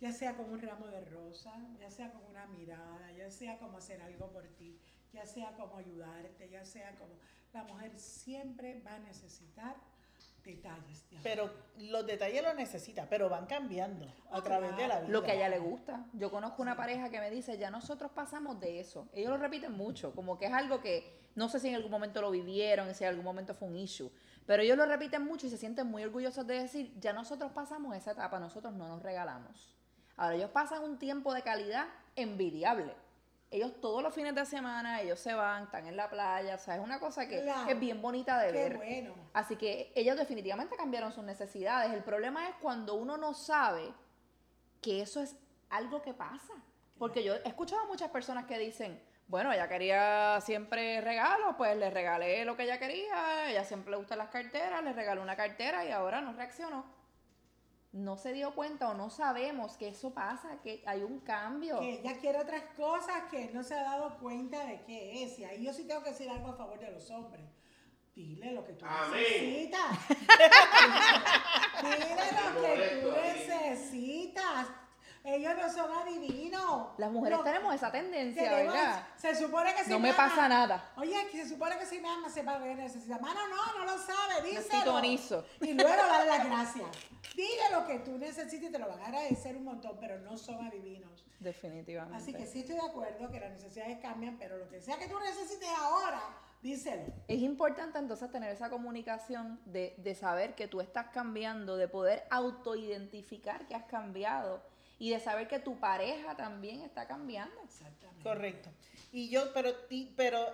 ya 0.02 0.12
sea 0.12 0.36
con 0.36 0.50
un 0.50 0.60
ramo 0.60 0.88
de 0.88 1.06
rosa, 1.06 1.54
ya 1.80 1.92
sea 1.92 2.12
con 2.12 2.26
una 2.26 2.48
mirada, 2.48 3.12
ya 3.12 3.30
sea 3.30 3.60
como 3.60 3.78
hacer 3.78 4.02
algo 4.02 4.32
por 4.32 4.48
ti. 4.58 4.80
ya 5.14 5.28
sea 5.28 5.56
como 5.56 5.78
ayudarte, 5.78 6.50
ya 6.50 6.66
sea 6.66 6.96
como... 6.98 7.14
La 7.54 7.64
mujer 7.66 8.00
siempre 8.00 8.82
va 8.82 8.96
a 8.96 9.00
necesitar 9.00 9.76
detalles. 10.44 11.06
pero 11.24 11.50
los 11.78 12.06
detalles 12.06 12.44
los 12.44 12.56
necesita, 12.56 13.08
pero 13.10 13.30
van 13.30 13.46
cambiando 13.46 14.06
a 14.32 14.38
Ah, 14.38 14.44
través 14.44 14.76
de 14.76 14.88
la 14.88 15.00
vida. 15.00 15.10
Lo 15.12 15.24
que 15.24 15.32
a 15.32 15.36
ella 15.36 15.50
le 15.50 15.60
gusta. 15.60 16.06
Yo 16.14 16.30
conozco 16.32 16.62
una 16.62 16.76
pareja 16.76 17.10
que 17.10 17.20
me 17.20 17.30
dice, 17.30 17.58
ya 17.58 17.70
nosotros 17.72 18.12
pasamos 18.12 18.60
de 18.60 18.80
eso. 18.80 19.08
Ellos 19.14 19.30
lo 19.32 19.38
repiten 19.38 19.72
mucho, 19.72 20.14
como 20.14 20.38
que 20.38 20.46
es 20.48 20.54
algo 20.54 20.82
que 20.82 21.22
no 21.36 21.50
sé 21.50 21.60
si 21.60 21.70
en 21.70 21.76
algún 21.76 21.92
momento 21.92 22.22
lo 22.22 22.30
vivieron, 22.32 22.94
si 22.94 23.04
en 23.04 23.10
algún 23.10 23.26
momento 23.26 23.54
fue 23.56 23.68
un 23.68 23.76
issue, 23.76 24.12
pero 24.46 24.62
ellos 24.62 24.78
lo 24.78 24.86
repiten 24.86 25.24
mucho 25.24 25.48
y 25.48 25.50
se 25.50 25.58
sienten 25.58 25.88
muy 25.88 26.04
orgullosos 26.04 26.46
de 26.46 26.60
decir, 26.60 26.94
ya 27.00 27.14
nosotros 27.14 27.52
pasamos 27.54 27.96
esa 27.96 28.12
etapa, 28.12 28.40
nosotros 28.40 28.74
no 28.74 28.88
nos 28.88 29.02
regalamos. 29.02 29.74
Ahora 30.18 30.36
ellos 30.36 30.52
pasan 30.52 30.84
un 30.84 31.00
tiempo 31.00 31.34
de 31.34 31.42
calidad 31.42 31.88
envidiable. 32.16 32.94
Ellos 33.54 33.80
todos 33.80 34.02
los 34.02 34.12
fines 34.14 34.34
de 34.34 34.46
semana, 34.48 35.00
ellos 35.02 35.20
se 35.20 35.32
van, 35.34 35.66
están 35.66 35.86
en 35.86 35.96
la 35.96 36.10
playa, 36.10 36.56
o 36.56 36.58
sea, 36.58 36.76
es 36.76 36.82
una 36.82 37.00
cosa 37.00 37.28
que 37.28 37.42
Claro. 37.44 37.70
es 37.70 37.80
bien 37.80 38.02
bonita 38.02 38.40
de 38.40 38.48
Qué 38.52 38.58
ver. 38.58 38.78
bueno. 38.78 39.14
Así 39.32 39.56
que 39.58 39.92
ellos 39.94 40.18
definitivamente 40.18 40.76
cambiaron 40.76 41.12
sus 41.14 41.24
necesidades. 41.24 41.94
El 41.94 42.04
problema 42.04 42.50
es 42.50 42.56
cuando 42.60 42.96
uno 42.96 43.16
no 43.16 43.36
sabe 43.36 43.94
que 44.82 45.02
eso 45.02 45.22
es 45.22 45.36
algo 45.70 46.02
que 46.02 46.16
pasa. 46.16 46.54
Porque 46.98 47.24
yo 47.24 47.36
he 47.36 47.48
escuchado 47.48 47.84
a 47.84 47.86
muchas 47.86 48.10
personas 48.10 48.46
que 48.46 48.58
dicen, 48.58 49.00
bueno, 49.28 49.54
ella 49.54 49.68
quería 49.70 50.40
siempre 50.42 51.00
regalos, 51.02 51.54
pues 51.56 51.78
le 51.78 51.92
regalé 51.92 52.46
lo 52.46 52.58
que 52.58 52.64
ella 52.64 52.80
quería, 52.80 53.50
ella 53.52 53.64
siempre 53.64 53.92
le 53.92 53.98
gustan 53.98 54.18
las 54.18 54.30
carteras, 54.30 54.84
le 54.84 54.94
regalé 54.94 55.22
una 55.22 55.36
cartera 55.36 55.86
y 55.86 55.92
ahora 55.92 56.22
no 56.22 56.34
reaccionó. 56.34 56.86
No 57.94 58.18
se 58.18 58.34
dio 58.34 58.56
cuenta 58.56 58.90
o 58.90 58.96
no 58.96 59.12
sabemos 59.12 59.78
que 59.78 59.90
eso 59.90 60.16
pasa, 60.16 60.60
que 60.64 60.84
hay 60.88 61.04
un 61.04 61.20
cambio. 61.20 61.80
Que 61.80 62.00
ella 62.00 62.18
quiere 62.20 62.40
otras 62.40 62.64
cosas 62.76 63.30
que 63.30 63.52
no 63.54 63.64
se 63.64 63.76
ha 63.76 63.84
dado 63.84 64.18
cuenta 64.18 64.66
de 64.66 64.82
qué 64.82 65.24
es. 65.24 65.38
Y 65.38 65.46
ahí 65.46 65.64
yo 65.64 65.72
sí 65.72 65.86
tengo 65.88 66.02
que 66.02 66.10
decir 66.10 66.28
algo 66.28 66.50
a 66.50 66.58
favor 66.58 66.80
de 66.80 66.92
los 66.92 67.10
hombres. 67.12 67.46
Dile 68.16 68.52
lo 68.52 68.66
que 68.66 68.74
tú 68.74 68.86
Amén. 68.88 69.22
necesitas. 69.22 70.08
Dile 71.84 72.16
lo 72.52 72.64
que 72.64 73.02
tú 73.04 73.12
necesitas. 73.12 74.68
Ellos 75.24 75.54
no 75.56 75.72
son 75.72 75.90
adivinos. 75.92 76.90
Las 76.98 77.10
mujeres 77.10 77.38
No, 77.38 77.44
tenemos 77.46 77.74
esa 77.74 77.90
tendencia, 77.92 78.44
tenemos- 78.44 78.74
¿verdad? 78.74 79.08
Se 79.16 79.34
supone 79.36 79.74
que 79.74 79.84
si 79.86 79.90
No 79.90 80.00
me 80.00 80.14
pasa 80.14 80.50
nada. 80.50 80.92
Oye, 80.98 81.28
que 81.32 81.44
se 81.44 81.50
supone 81.50 81.78
que 81.78 81.86
si 81.86 82.00
me 82.02 82.10
ama, 82.10 82.30
sepa 82.30 82.58
lo 82.60 82.66
que 82.66 82.76
necesita. 82.76 83.18
Mano, 83.20 83.40
no, 83.48 83.80
no 83.80 83.86
lo 83.86 83.98
sabe, 83.98 84.42
díselo. 84.44 84.70
sintonizo. 84.70 85.46
Y 85.62 85.74
luego 85.74 85.96
dale 85.96 86.26
las 86.30 86.46
gracias. 86.46 86.86
Dile 87.36 87.70
lo 87.72 87.88
que 87.88 88.00
tú 88.00 88.18
necesitas 88.18 88.70
y 88.70 88.72
te 88.72 88.78
lo 88.78 88.88
van 88.90 89.00
a 89.00 89.06
agradecer 89.06 89.56
un 89.56 89.64
montón, 89.64 89.98
pero 90.00 90.20
no 90.20 90.38
son 90.38 90.66
adivinos. 90.68 91.24
Definitivamente. 91.40 92.18
Así 92.18 92.34
que 92.34 92.46
sí 92.46 92.60
estoy 92.60 92.76
de 92.76 92.82
acuerdo 92.86 93.30
que 93.32 93.40
las 93.40 93.52
necesidades 93.52 94.00
cambian, 94.00 94.38
pero 94.38 94.58
lo 94.58 94.68
que 94.70 94.82
sea 94.82 94.98
que 94.98 95.08
tú 95.08 95.18
necesites 95.20 95.70
ahora, 95.80 96.22
díselo. 96.62 97.14
Es 97.30 97.40
importante 97.40 97.98
entonces 97.98 98.30
tener 98.30 98.52
esa 98.52 98.70
comunicación 98.70 99.60
de, 99.66 99.96
de 99.98 100.16
saber 100.16 100.54
que 100.56 100.68
tú 100.68 100.82
estás 100.82 101.08
cambiando, 101.14 101.76
de 101.78 101.88
poder 101.88 102.26
autoidentificar 102.30 103.66
que 103.68 103.76
has 103.76 103.84
cambiado 103.86 104.62
y 105.00 105.10
de 105.12 105.20
saber 105.20 105.48
que 105.48 105.60
tu 105.60 105.80
pareja 105.80 106.36
también 106.36 106.82
está 106.82 107.08
cambiando. 107.08 107.60
Exactamente. 107.64 108.24
Correcto. 108.24 108.70
Y 109.12 109.30
yo, 109.30 109.54
pero, 109.54 109.76
ti- 109.88 110.14
pero 110.16 110.46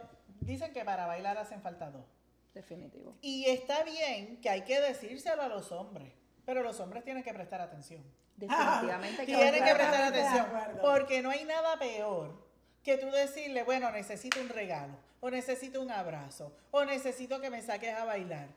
dicen 0.42 0.74
que 0.74 0.84
para 0.84 1.06
bailar 1.06 1.38
hacen 1.38 1.62
falta 1.62 1.90
dos. 1.92 2.06
Definitivo. 2.54 3.16
Y 3.22 3.46
está 3.46 3.84
bien 3.84 4.42
que 4.42 4.50
hay 4.50 4.64
que 4.64 4.82
decírselo 4.82 5.42
a 5.44 5.48
los 5.48 5.72
hombres, 5.72 6.12
pero 6.46 6.64
los 6.64 6.80
hombres 6.80 7.04
tienen 7.04 7.24
que 7.24 7.34
prestar 7.34 7.62
atención. 7.62 8.04
Definitivamente 8.36 9.18
que 9.26 9.36
Tienen 9.36 9.64
que 9.64 9.76
prestar- 9.76 10.04
atención, 10.04 10.46
porque 10.82 11.22
no 11.22 11.30
hay 11.30 11.44
nada 11.46 11.78
peor 11.78 12.48
que 12.84 12.98
tú 12.98 13.08
decirle, 13.12 13.64
bueno, 13.64 13.92
necesito 13.92 14.40
un 14.42 14.50
regalo, 14.50 14.96
o 15.20 15.30
necesito 15.30 15.82
un 15.82 15.92
abrazo, 15.92 16.56
o 16.72 16.86
necesito 16.86 17.40
que 17.40 17.50
me 17.50 17.62
saques 17.62 17.94
a 17.94 18.06
bailar. 18.06 18.48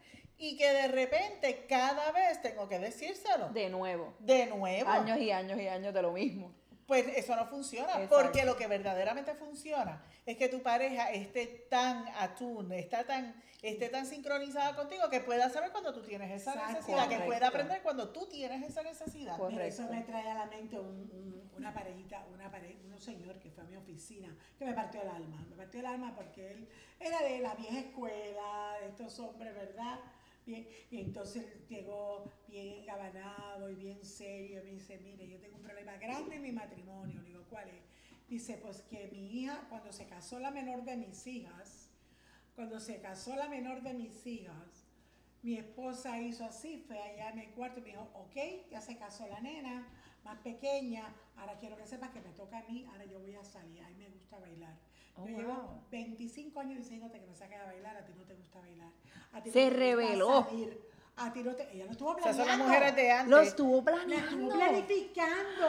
Y 0.44 0.56
que 0.56 0.68
de 0.72 0.88
repente 0.88 1.66
cada 1.68 2.10
vez 2.10 2.42
tengo 2.42 2.68
que 2.68 2.80
decírselo. 2.80 3.48
de 3.50 3.70
nuevo. 3.70 4.12
De 4.18 4.46
nuevo. 4.46 4.90
Años 4.90 5.18
y 5.18 5.30
años 5.30 5.56
y 5.60 5.68
años 5.68 5.94
de 5.94 6.02
lo 6.02 6.10
mismo. 6.10 6.52
Pues 6.84 7.06
eso 7.16 7.36
no 7.36 7.46
funciona, 7.46 7.92
Exacto. 7.92 8.16
porque 8.20 8.44
lo 8.44 8.56
que 8.56 8.66
verdaderamente 8.66 9.34
funciona 9.34 10.02
es 10.26 10.36
que 10.36 10.48
tu 10.48 10.60
pareja 10.62 11.12
esté 11.12 11.46
tan 11.70 12.06
atún, 12.18 12.72
está 12.72 13.04
tan, 13.04 13.40
esté 13.62 13.88
tan 13.88 14.04
sincronizada 14.04 14.74
contigo 14.74 15.08
que 15.08 15.20
pueda 15.20 15.48
saber 15.48 15.70
cuando 15.70 15.94
tú 15.94 16.02
tienes 16.02 16.32
esa 16.32 16.52
Exacto. 16.54 16.72
necesidad, 16.74 17.08
que 17.08 17.16
pueda 17.18 17.26
Correcto. 17.26 17.46
aprender 17.46 17.82
cuando 17.82 18.08
tú 18.08 18.26
tienes 18.26 18.68
esa 18.68 18.82
necesidad. 18.82 19.36
Correcto. 19.36 19.52
Mira, 19.62 19.66
eso 19.66 19.86
me 19.88 20.00
trae 20.02 20.28
a 20.28 20.34
la 20.34 20.46
mente 20.46 20.76
un- 20.78 21.08
un- 21.14 21.50
una 21.56 21.72
parejita, 21.72 22.26
una 22.34 22.50
pare, 22.50 22.76
un 22.92 23.00
señor 23.00 23.38
que 23.38 23.48
fue 23.52 23.62
a 23.62 23.66
mi 23.68 23.76
oficina, 23.76 24.36
que 24.58 24.64
me 24.64 24.74
partió 24.74 25.02
el 25.02 25.08
alma. 25.08 25.46
Me 25.48 25.56
partió 25.56 25.78
el 25.80 25.86
alma 25.86 26.12
porque 26.16 26.50
él 26.50 26.68
era 26.98 27.22
de 27.22 27.38
la 27.38 27.54
vieja 27.54 27.78
escuela, 27.78 28.74
de 28.80 28.88
estos 28.88 29.18
hombres, 29.20 29.54
¿verdad? 29.54 29.98
Y 30.46 30.66
entonces 30.90 31.44
llegó 31.68 32.30
bien 32.48 32.80
engabanado 32.80 33.70
y 33.70 33.74
bien 33.76 34.04
serio. 34.04 34.60
y 34.60 34.64
Me 34.64 34.70
dice, 34.72 34.98
mire, 34.98 35.28
yo 35.28 35.38
tengo 35.38 35.56
un 35.56 35.62
problema 35.62 35.96
grande 35.96 36.36
en 36.36 36.42
mi 36.42 36.52
matrimonio. 36.52 37.20
Le 37.22 37.28
digo, 37.28 37.44
¿cuál 37.48 37.68
es? 37.68 37.82
Dice, 38.28 38.58
pues 38.62 38.82
que 38.82 39.08
mi 39.12 39.42
hija, 39.42 39.66
cuando 39.68 39.92
se 39.92 40.06
casó 40.06 40.40
la 40.40 40.50
menor 40.50 40.84
de 40.84 40.96
mis 40.96 41.26
hijas, 41.26 41.90
cuando 42.54 42.80
se 42.80 43.00
casó 43.00 43.36
la 43.36 43.48
menor 43.48 43.82
de 43.82 43.94
mis 43.94 44.26
hijas, 44.26 44.86
mi 45.42 45.56
esposa 45.56 46.20
hizo 46.20 46.44
así, 46.44 46.78
fue 46.86 46.98
allá 46.98 47.30
en 47.30 47.40
el 47.40 47.50
cuarto 47.50 47.80
y 47.80 47.82
me 47.82 47.88
dijo, 47.90 48.08
ok, 48.14 48.70
ya 48.70 48.80
se 48.80 48.96
casó 48.96 49.26
la 49.26 49.40
nena, 49.40 49.86
más 50.24 50.38
pequeña, 50.38 51.12
ahora 51.36 51.58
quiero 51.58 51.76
que 51.76 51.86
sepas 51.86 52.10
que 52.10 52.20
me 52.20 52.30
toca 52.30 52.58
a 52.58 52.62
mí, 52.62 52.86
ahora 52.90 53.04
yo 53.04 53.18
voy 53.20 53.34
a 53.34 53.42
salir, 53.42 53.82
a 53.82 53.88
mí 53.88 53.96
me 53.96 54.08
gusta 54.08 54.38
bailar. 54.38 54.76
Oh, 55.16 55.26
yo 55.26 55.34
wow. 55.36 55.38
llevo 55.38 55.82
25 55.90 56.60
años 56.60 56.78
diciéndote 56.78 57.20
que 57.20 57.26
me 57.26 57.34
saques 57.34 57.60
a 57.60 57.64
bailar, 57.66 57.96
a 57.96 58.04
ti 58.04 58.12
no 58.16 58.24
te 58.24 58.34
gusta 58.34 58.58
bailar. 58.60 58.88
A 59.32 59.42
ti 59.42 59.48
no 59.48 59.52
Se 59.52 59.60
te 59.60 59.64
gusta 59.66 59.78
reveló. 59.78 60.44
salir, 60.44 60.80
A 61.16 61.32
ti 61.32 61.42
no 61.42 61.54
te, 61.54 61.74
ella 61.74 61.84
lo 61.84 61.90
estuvo 61.92 62.10
O 62.10 62.14
sea, 62.14 62.22
planeando. 62.22 62.44
son 62.44 62.58
las 62.58 62.66
mujeres 62.68 62.96
de 62.96 63.12
antes. 63.12 63.30
Lo 63.30 63.40
estuvo 63.40 63.76
La 63.76 63.84
planeando. 63.84 64.30
estuvo 64.30 64.50
planificando. 64.58 65.66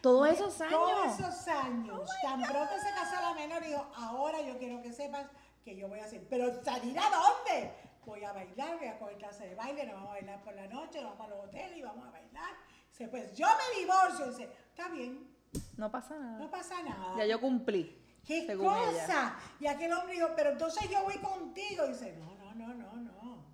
Todos 0.00 0.28
esos 0.30 0.60
años. 0.60 0.72
Todos 0.72 1.20
esos 1.20 1.48
años. 1.48 2.10
Tan 2.22 2.42
pronto 2.42 2.72
se 2.82 2.90
casó 2.94 3.22
la 3.22 3.34
menor, 3.34 3.62
dijo, 3.64 3.86
ahora 3.96 4.40
yo 4.42 4.58
quiero 4.58 4.82
que 4.82 4.92
sepas 4.92 5.26
que 5.64 5.76
yo 5.76 5.88
voy 5.88 6.00
a 6.00 6.04
hacer. 6.04 6.26
Pero 6.28 6.62
salir 6.64 6.98
a 6.98 7.04
dónde? 7.08 7.72
Voy 8.04 8.24
a 8.24 8.32
bailar, 8.32 8.78
voy 8.78 8.88
a 8.88 8.98
coger 8.98 9.16
clase 9.18 9.46
de 9.46 9.54
baile, 9.54 9.84
nos 9.84 9.94
vamos 9.94 10.08
a 10.10 10.12
bailar 10.14 10.42
por 10.42 10.54
la 10.56 10.66
noche, 10.66 11.00
nos 11.00 11.16
vamos 11.16 11.26
a 11.32 11.36
los 11.36 11.44
hoteles 11.46 11.76
y 11.78 11.82
vamos 11.82 12.04
a 12.04 12.10
bailar. 12.10 12.52
Dice, 12.90 13.06
pues 13.06 13.36
yo 13.36 13.46
me 13.46 13.80
divorcio. 13.80 14.26
Dice, 14.26 14.50
está 14.70 14.88
bien, 14.88 15.30
No 15.76 15.88
pasa 15.92 16.18
nada. 16.18 16.38
no 16.38 16.50
pasa 16.50 16.82
nada. 16.82 17.16
Ya 17.18 17.26
yo 17.26 17.40
cumplí. 17.40 18.01
¿Qué 18.26 18.46
según 18.46 18.66
cosa? 18.66 18.90
ella. 18.90 19.36
Y 19.60 19.66
aquel 19.66 19.92
hombre 19.92 20.14
dijo, 20.14 20.28
pero 20.36 20.50
entonces 20.50 20.88
yo 20.88 21.02
voy 21.02 21.18
contigo. 21.18 21.86
Dice, 21.88 22.16
no, 22.18 22.36
no, 22.36 22.54
no, 22.54 22.74
no, 22.74 22.96
no. 22.96 23.44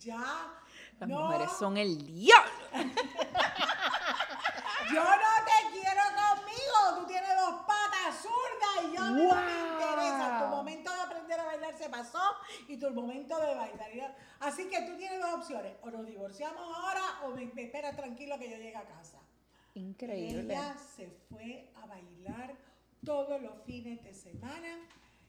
Ya. 0.00 0.52
Las 1.00 1.08
no, 1.08 1.24
mujeres 1.24 1.50
son 1.58 1.76
el 1.76 2.04
diablo. 2.06 2.52
Yo 4.92 5.02
no 5.02 5.32
te 5.44 5.72
quiero 5.72 6.02
conmigo. 6.14 7.00
Tú 7.00 7.06
tienes 7.06 7.30
dos 7.36 7.62
patas 7.66 8.20
zurdas 8.20 8.84
y 8.84 8.94
yo 8.94 9.02
no 9.02 9.34
me 9.34 9.72
interesa. 9.72 10.40
Tu 10.40 10.46
momento 10.54 10.92
de 10.92 11.00
aprender 11.00 11.40
a 11.40 11.44
bailar 11.44 11.74
se 11.78 11.88
pasó 11.88 12.20
y 12.68 12.76
tu 12.76 12.90
momento 12.90 13.38
de 13.40 13.54
bailar. 13.54 14.16
Así 14.40 14.68
que 14.68 14.82
tú 14.82 14.96
tienes 14.96 15.20
dos 15.20 15.34
opciones. 15.34 15.76
O 15.82 15.90
nos 15.90 16.06
divorciamos 16.06 16.60
ahora 16.76 17.02
o 17.24 17.30
me, 17.30 17.46
me 17.46 17.62
esperas 17.62 17.96
tranquilo 17.96 18.38
que 18.38 18.50
yo 18.50 18.56
llegue 18.56 18.76
a 18.76 18.84
casa. 18.84 19.18
Increíble. 19.74 20.54
Ella 20.54 20.76
se 20.96 21.08
fue 21.28 21.72
a 21.82 21.86
bailar 21.86 22.54
todos 23.04 23.40
los 23.40 23.52
fines 23.64 24.02
de 24.02 24.14
semana 24.14 24.78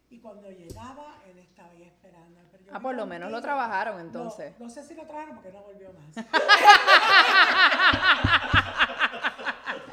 y 0.09 0.19
cuando 0.19 0.49
llegaba 0.49 1.17
él 1.27 1.39
estaba 1.39 1.69
ahí 1.71 1.83
esperando. 1.83 2.39
Pero 2.51 2.63
yo 2.65 2.71
Ah, 2.73 2.79
por 2.79 2.95
lo 2.95 3.05
menos 3.05 3.31
lo 3.31 3.41
trabajaron, 3.41 3.95
No, 3.97 4.01
entonces. 4.01 4.53
No, 4.59 4.69
sé 4.69 4.83
si 4.83 4.93
lo 4.93 5.03
trabajaron 5.03 5.35
porque 5.35 5.51
no 5.51 5.61
volvió 5.61 5.91
más. 5.93 6.25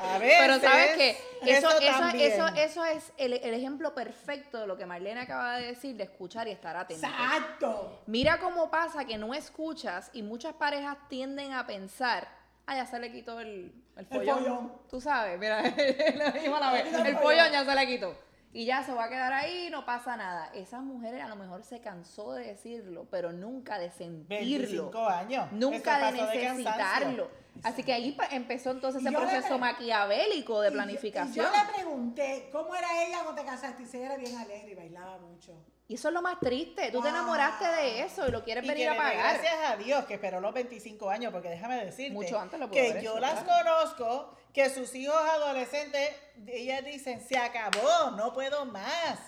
A 0.04 0.18
veces, 0.18 0.38
Pero 0.40 0.60
sabes 0.60 0.96
que 0.96 1.10
eso, 1.46 1.68
eso, 1.80 2.08
eso, 2.08 2.46
eso 2.56 2.84
es 2.84 3.12
el, 3.16 3.34
el 3.34 3.54
ejemplo 3.54 3.94
perfecto 3.94 4.58
de 4.58 4.66
lo 4.66 4.76
que 4.76 4.84
Marlene 4.84 5.20
acaba 5.20 5.56
de 5.58 5.68
decir, 5.68 5.96
de 5.96 6.04
escuchar 6.04 6.48
y 6.48 6.50
estar 6.50 6.76
atento. 6.76 7.06
Exacto. 7.06 8.00
Mira 8.06 8.38
cómo 8.38 8.68
pasa 8.70 9.04
que 9.04 9.16
no 9.16 9.32
escuchas 9.32 10.10
y 10.12 10.22
muchas 10.22 10.54
parejas 10.54 10.98
tienden 11.08 11.52
a 11.52 11.66
pensar, 11.66 12.28
ah, 12.66 12.76
ya 12.76 12.86
se 12.86 12.98
le 12.98 13.10
quitó 13.12 13.40
el, 13.40 13.72
el 13.96 14.06
follón. 14.06 14.38
follón. 14.38 14.72
Tú 14.88 15.00
sabes, 15.00 15.38
mira, 15.38 15.62
lo 15.62 16.32
dijimos 16.32 16.60
a 16.60 16.66
la 16.66 16.72
vez, 16.72 16.92
el 16.92 17.06
el 17.06 17.16
follón. 17.18 17.50
ya 17.52 17.64
se 17.64 17.74
le 17.74 17.86
quitó. 17.86 18.14
Y 18.54 18.66
ya 18.66 18.82
se 18.82 18.92
va 18.92 19.04
a 19.04 19.08
quedar 19.08 19.32
ahí, 19.32 19.68
no 19.70 19.86
pasa 19.86 20.14
nada. 20.16 20.50
Esas 20.52 20.82
mujeres 20.82 21.22
a 21.22 21.28
lo 21.28 21.36
mejor 21.36 21.64
se 21.64 21.80
cansó 21.80 22.34
de 22.34 22.48
decirlo, 22.48 23.06
pero 23.10 23.32
nunca 23.32 23.78
de 23.78 23.90
sentirlo. 23.90 24.58
25 24.58 25.08
años. 25.08 25.52
Nunca 25.52 26.10
de 26.10 26.20
necesitarlo. 26.20 27.30
Así 27.62 27.82
que 27.82 27.92
ahí 27.94 28.16
empezó 28.30 28.70
entonces 28.72 29.02
ese 29.02 29.10
proceso 29.14 29.58
maquiavélico 29.58 30.60
de 30.60 30.68
Y 30.68 30.70
yo- 30.70 30.74
planificación. 30.76 31.46
Y 31.46 31.48
yo, 31.48 31.64
le 31.64 31.72
pregunté 31.74 32.48
cómo 32.52 32.74
era 32.74 32.88
ella 33.06 33.20
cuando 33.24 33.40
te 33.40 33.46
casaste 33.46 33.82
y 33.84 33.86
se 33.86 34.02
era 34.02 34.16
bien 34.18 34.36
alegre 34.36 34.72
y 34.72 34.74
bailaba 34.74 35.18
mucho. 35.18 35.54
Y 35.88 35.94
eso 35.94 36.08
es 36.08 36.14
lo 36.14 36.22
más 36.22 36.38
triste. 36.40 36.90
Tú 36.90 37.02
te 37.02 37.08
enamoraste 37.08 37.66
de 37.66 38.02
eso 38.02 38.26
y 38.26 38.30
lo 38.30 38.44
quieres 38.44 38.64
Y 38.64 38.68
venir 38.68 38.88
a 38.88 38.96
pagar. 38.96 39.14
gracias 39.16 39.54
a 39.70 39.76
Dios 39.76 40.04
que 40.06 40.14
esperó 40.14 40.40
los 40.40 40.54
25 40.54 41.10
años, 41.10 41.32
porque 41.32 41.48
déjame 41.48 41.84
decirte 41.84 42.12
Mucho 42.14 42.38
antes 42.38 42.58
lo 42.58 42.70
que 42.70 43.00
yo 43.02 43.18
las 43.18 43.42
claro. 43.42 43.64
conozco, 43.64 44.36
que 44.54 44.70
sus 44.70 44.94
hijos 44.94 45.16
adolescentes, 45.16 46.10
ellas 46.46 46.84
dicen, 46.84 47.20
se 47.20 47.36
acabó, 47.36 48.12
no 48.16 48.32
puedo 48.32 48.64
más. 48.64 49.18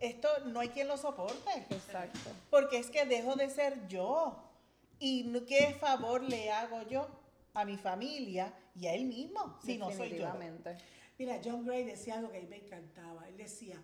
esto 0.00 0.28
no 0.46 0.60
hay 0.60 0.68
quien 0.70 0.88
lo 0.88 0.96
soporte. 0.96 1.66
Exacto. 1.70 2.30
Porque 2.50 2.78
es 2.78 2.90
que 2.90 3.04
dejo 3.04 3.36
de 3.36 3.50
ser 3.50 3.86
yo. 3.88 4.46
¿Y 4.98 5.32
qué 5.44 5.76
favor 5.80 6.22
le 6.22 6.50
hago 6.52 6.82
yo 6.88 7.08
a 7.54 7.64
mi 7.64 7.76
familia 7.78 8.52
y 8.74 8.86
a 8.86 8.94
él 8.94 9.06
mismo 9.06 9.58
si 9.64 9.76
no 9.78 9.90
soy 9.90 10.18
yo? 10.18 10.32
Mira, 11.18 11.38
John 11.44 11.64
Gray 11.66 11.84
decía 11.84 12.14
algo 12.14 12.30
que 12.30 12.38
a 12.38 12.40
mí 12.40 12.46
me 12.46 12.56
encantaba. 12.56 13.26
Él 13.28 13.36
decía, 13.36 13.76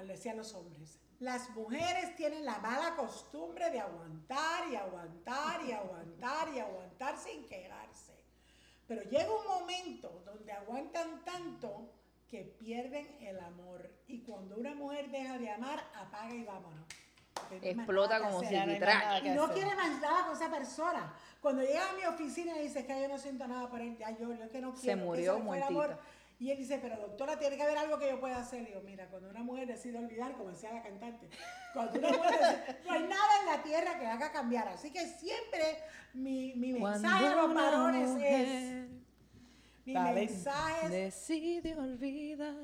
él 0.00 0.08
decía 0.08 0.32
a 0.32 0.36
los 0.36 0.54
hombres, 0.54 0.98
las 1.20 1.50
mujeres 1.50 2.16
tienen 2.16 2.44
la 2.44 2.58
mala 2.58 2.96
costumbre 2.96 3.70
de 3.70 3.80
aguantar 3.80 4.68
y 4.70 4.76
aguantar 4.76 5.64
y 5.64 5.72
aguantar 5.72 6.48
y 6.54 6.58
aguantar 6.58 7.16
sin 7.16 7.46
quejarse. 7.46 8.12
Pero 8.86 9.02
llega 9.02 9.30
un 9.30 9.46
momento 9.46 10.22
donde 10.26 10.52
aguantan 10.52 11.24
tanto 11.24 11.90
que 12.28 12.42
pierden 12.42 13.16
el 13.20 13.38
amor. 13.40 13.88
Y 14.06 14.22
cuando 14.22 14.56
una 14.56 14.74
mujer 14.74 15.10
deja 15.10 15.38
de 15.38 15.50
amar, 15.50 15.82
apaga 15.94 16.34
y 16.34 16.44
vámonos. 16.44 16.86
Explota 17.62 18.20
como 18.20 18.40
si 18.40 18.54
Y 18.54 19.30
no 19.30 19.52
quiere 19.52 19.74
más 19.74 20.00
nada 20.00 20.26
con 20.26 20.36
esa 20.36 20.50
persona. 20.50 21.14
Cuando 21.40 21.62
llega 21.62 21.90
a 21.90 21.92
mi 21.92 22.04
oficina 22.04 22.58
y 22.58 22.64
dice 22.64 22.86
que 22.86 23.00
yo 23.00 23.08
no 23.08 23.18
siento 23.18 23.46
nada 23.46 23.68
por 23.68 23.80
él, 23.80 23.96
ya 23.96 24.10
yo, 24.10 24.32
yo 24.32 24.50
que 24.50 24.60
no 24.60 24.74
quiero. 24.74 24.80
Se 24.80 24.96
murió 24.96 25.38
muertita. 25.38 25.98
Y 26.38 26.50
él 26.50 26.58
dice, 26.58 26.78
pero 26.82 26.96
doctora, 26.96 27.38
tiene 27.38 27.56
que 27.56 27.62
haber 27.62 27.78
algo 27.78 27.98
que 27.98 28.08
yo 28.08 28.20
pueda 28.20 28.38
hacer. 28.38 28.66
digo, 28.66 28.80
mira, 28.84 29.06
cuando 29.06 29.30
una 29.30 29.42
mujer 29.42 29.66
decide 29.66 29.98
olvidar, 29.98 30.32
como 30.32 30.50
decía 30.50 30.72
la 30.72 30.82
cantante, 30.82 31.28
cuando 31.72 31.98
una 31.98 32.10
mujer 32.10 32.32
decide, 32.32 32.78
no 32.84 32.92
hay 32.92 33.02
nada 33.04 33.40
en 33.40 33.46
la 33.46 33.62
tierra 33.62 33.98
que 33.98 34.06
haga 34.06 34.32
cambiar. 34.32 34.68
Así 34.68 34.90
que 34.90 35.06
siempre 35.06 35.78
mi, 36.12 36.54
mi 36.54 36.72
mensaje 36.72 37.26
a 37.26 37.36
los 37.36 37.54
varones 37.54 38.10
es, 38.20 38.88
mi 39.84 39.94
mensaje 39.94 40.86
es, 40.86 40.90
decide 40.90 41.76
olvidar. 41.78 42.54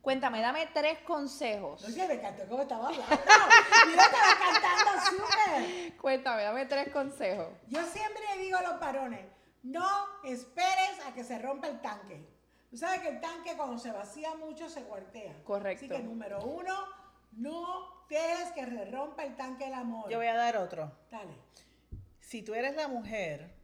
Cuéntame, 0.00 0.40
dame 0.40 0.66
tres 0.72 1.00
consejos. 1.00 1.82
No 1.82 1.88
sé, 1.90 2.08
me 2.08 2.14
encantó 2.14 2.46
cómo 2.48 2.62
estaba 2.62 2.88
hablando. 2.88 3.06
Mira, 3.86 4.02
estaba 4.04 4.38
cantando 4.38 5.06
súper. 5.10 5.96
Cuéntame, 5.98 6.42
dame 6.44 6.64
tres 6.66 6.88
consejos. 6.90 7.48
Yo 7.68 7.84
siempre 7.84 8.22
le 8.34 8.42
digo 8.42 8.56
a 8.56 8.62
los 8.62 8.80
varones, 8.80 9.26
no 9.62 9.86
esperes 10.24 11.04
a 11.06 11.12
que 11.12 11.24
se 11.24 11.38
rompa 11.38 11.68
el 11.68 11.80
tanque. 11.82 12.37
Tú 12.70 12.76
sabes 12.76 13.00
que 13.00 13.08
el 13.08 13.20
tanque 13.20 13.56
cuando 13.56 13.78
se 13.78 13.90
vacía 13.90 14.34
mucho 14.34 14.68
se 14.68 14.82
cuartea. 14.82 15.42
Correcto. 15.44 15.86
Así 15.86 15.94
que 15.94 16.02
número 16.02 16.42
uno, 16.44 16.74
no 17.32 18.04
dejes 18.08 18.52
que 18.52 18.64
se 18.64 18.84
rompa 18.90 19.24
el 19.24 19.36
tanque 19.36 19.64
del 19.64 19.74
amor. 19.74 20.10
Yo 20.10 20.18
voy 20.18 20.26
a 20.26 20.36
dar 20.36 20.56
otro. 20.56 20.92
Dale. 21.10 21.32
Si 22.20 22.42
tú 22.42 22.54
eres 22.54 22.76
la 22.76 22.88
mujer, 22.88 23.54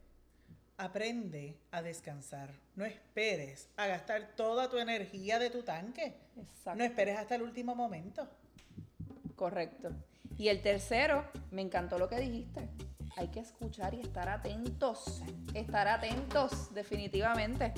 aprende 0.77 1.59
a 1.71 1.81
descansar. 1.81 2.49
No 2.75 2.83
esperes 2.83 3.69
a 3.77 3.87
gastar 3.87 4.35
toda 4.35 4.69
tu 4.69 4.77
energía 4.77 5.37
de 5.39 5.49
tu 5.49 5.61
tanque. 5.61 6.17
Exacto. 6.35 6.75
No 6.75 6.83
esperes 6.83 7.17
hasta 7.17 7.35
el 7.35 7.43
último 7.43 7.75
momento. 7.75 8.27
Correcto. 9.35 9.91
Y 10.37 10.49
el 10.49 10.61
tercero, 10.61 11.29
me 11.51 11.61
encantó 11.61 11.97
lo 11.97 12.09
que 12.09 12.19
dijiste. 12.19 12.67
Hay 13.17 13.29
que 13.29 13.39
escuchar 13.39 13.93
y 13.93 14.01
estar 14.01 14.27
atentos. 14.27 15.21
Estar 15.53 15.87
atentos, 15.87 16.73
definitivamente. 16.73 17.73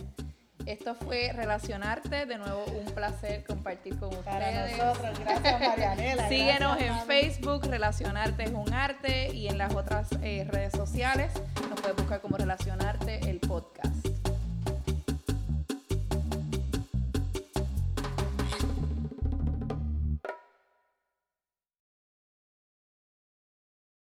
Esto 0.67 0.95
fue 0.95 1.31
Relacionarte. 1.33 2.25
De 2.25 2.37
nuevo, 2.37 2.65
un 2.65 2.93
placer 2.93 3.45
compartir 3.45 3.97
con 3.97 4.09
ustedes. 4.13 4.77
nosotros, 4.77 5.17
gracias 5.17 5.59
Marianela. 5.61 6.27
Síguenos 6.29 6.77
en 6.81 6.99
Facebook, 7.05 7.65
Relacionarte 7.67 8.43
es 8.43 8.51
un 8.51 8.73
arte, 8.73 9.33
y 9.33 9.47
en 9.47 9.57
las 9.57 9.73
otras 9.73 10.09
eh, 10.21 10.45
redes 10.49 10.73
sociales 10.73 11.31
nos 11.69 11.79
puedes 11.79 11.95
buscar 11.95 12.19
como 12.19 12.35
Relacionarte 12.35 13.29
el 13.29 13.39
podcast. 13.39 14.16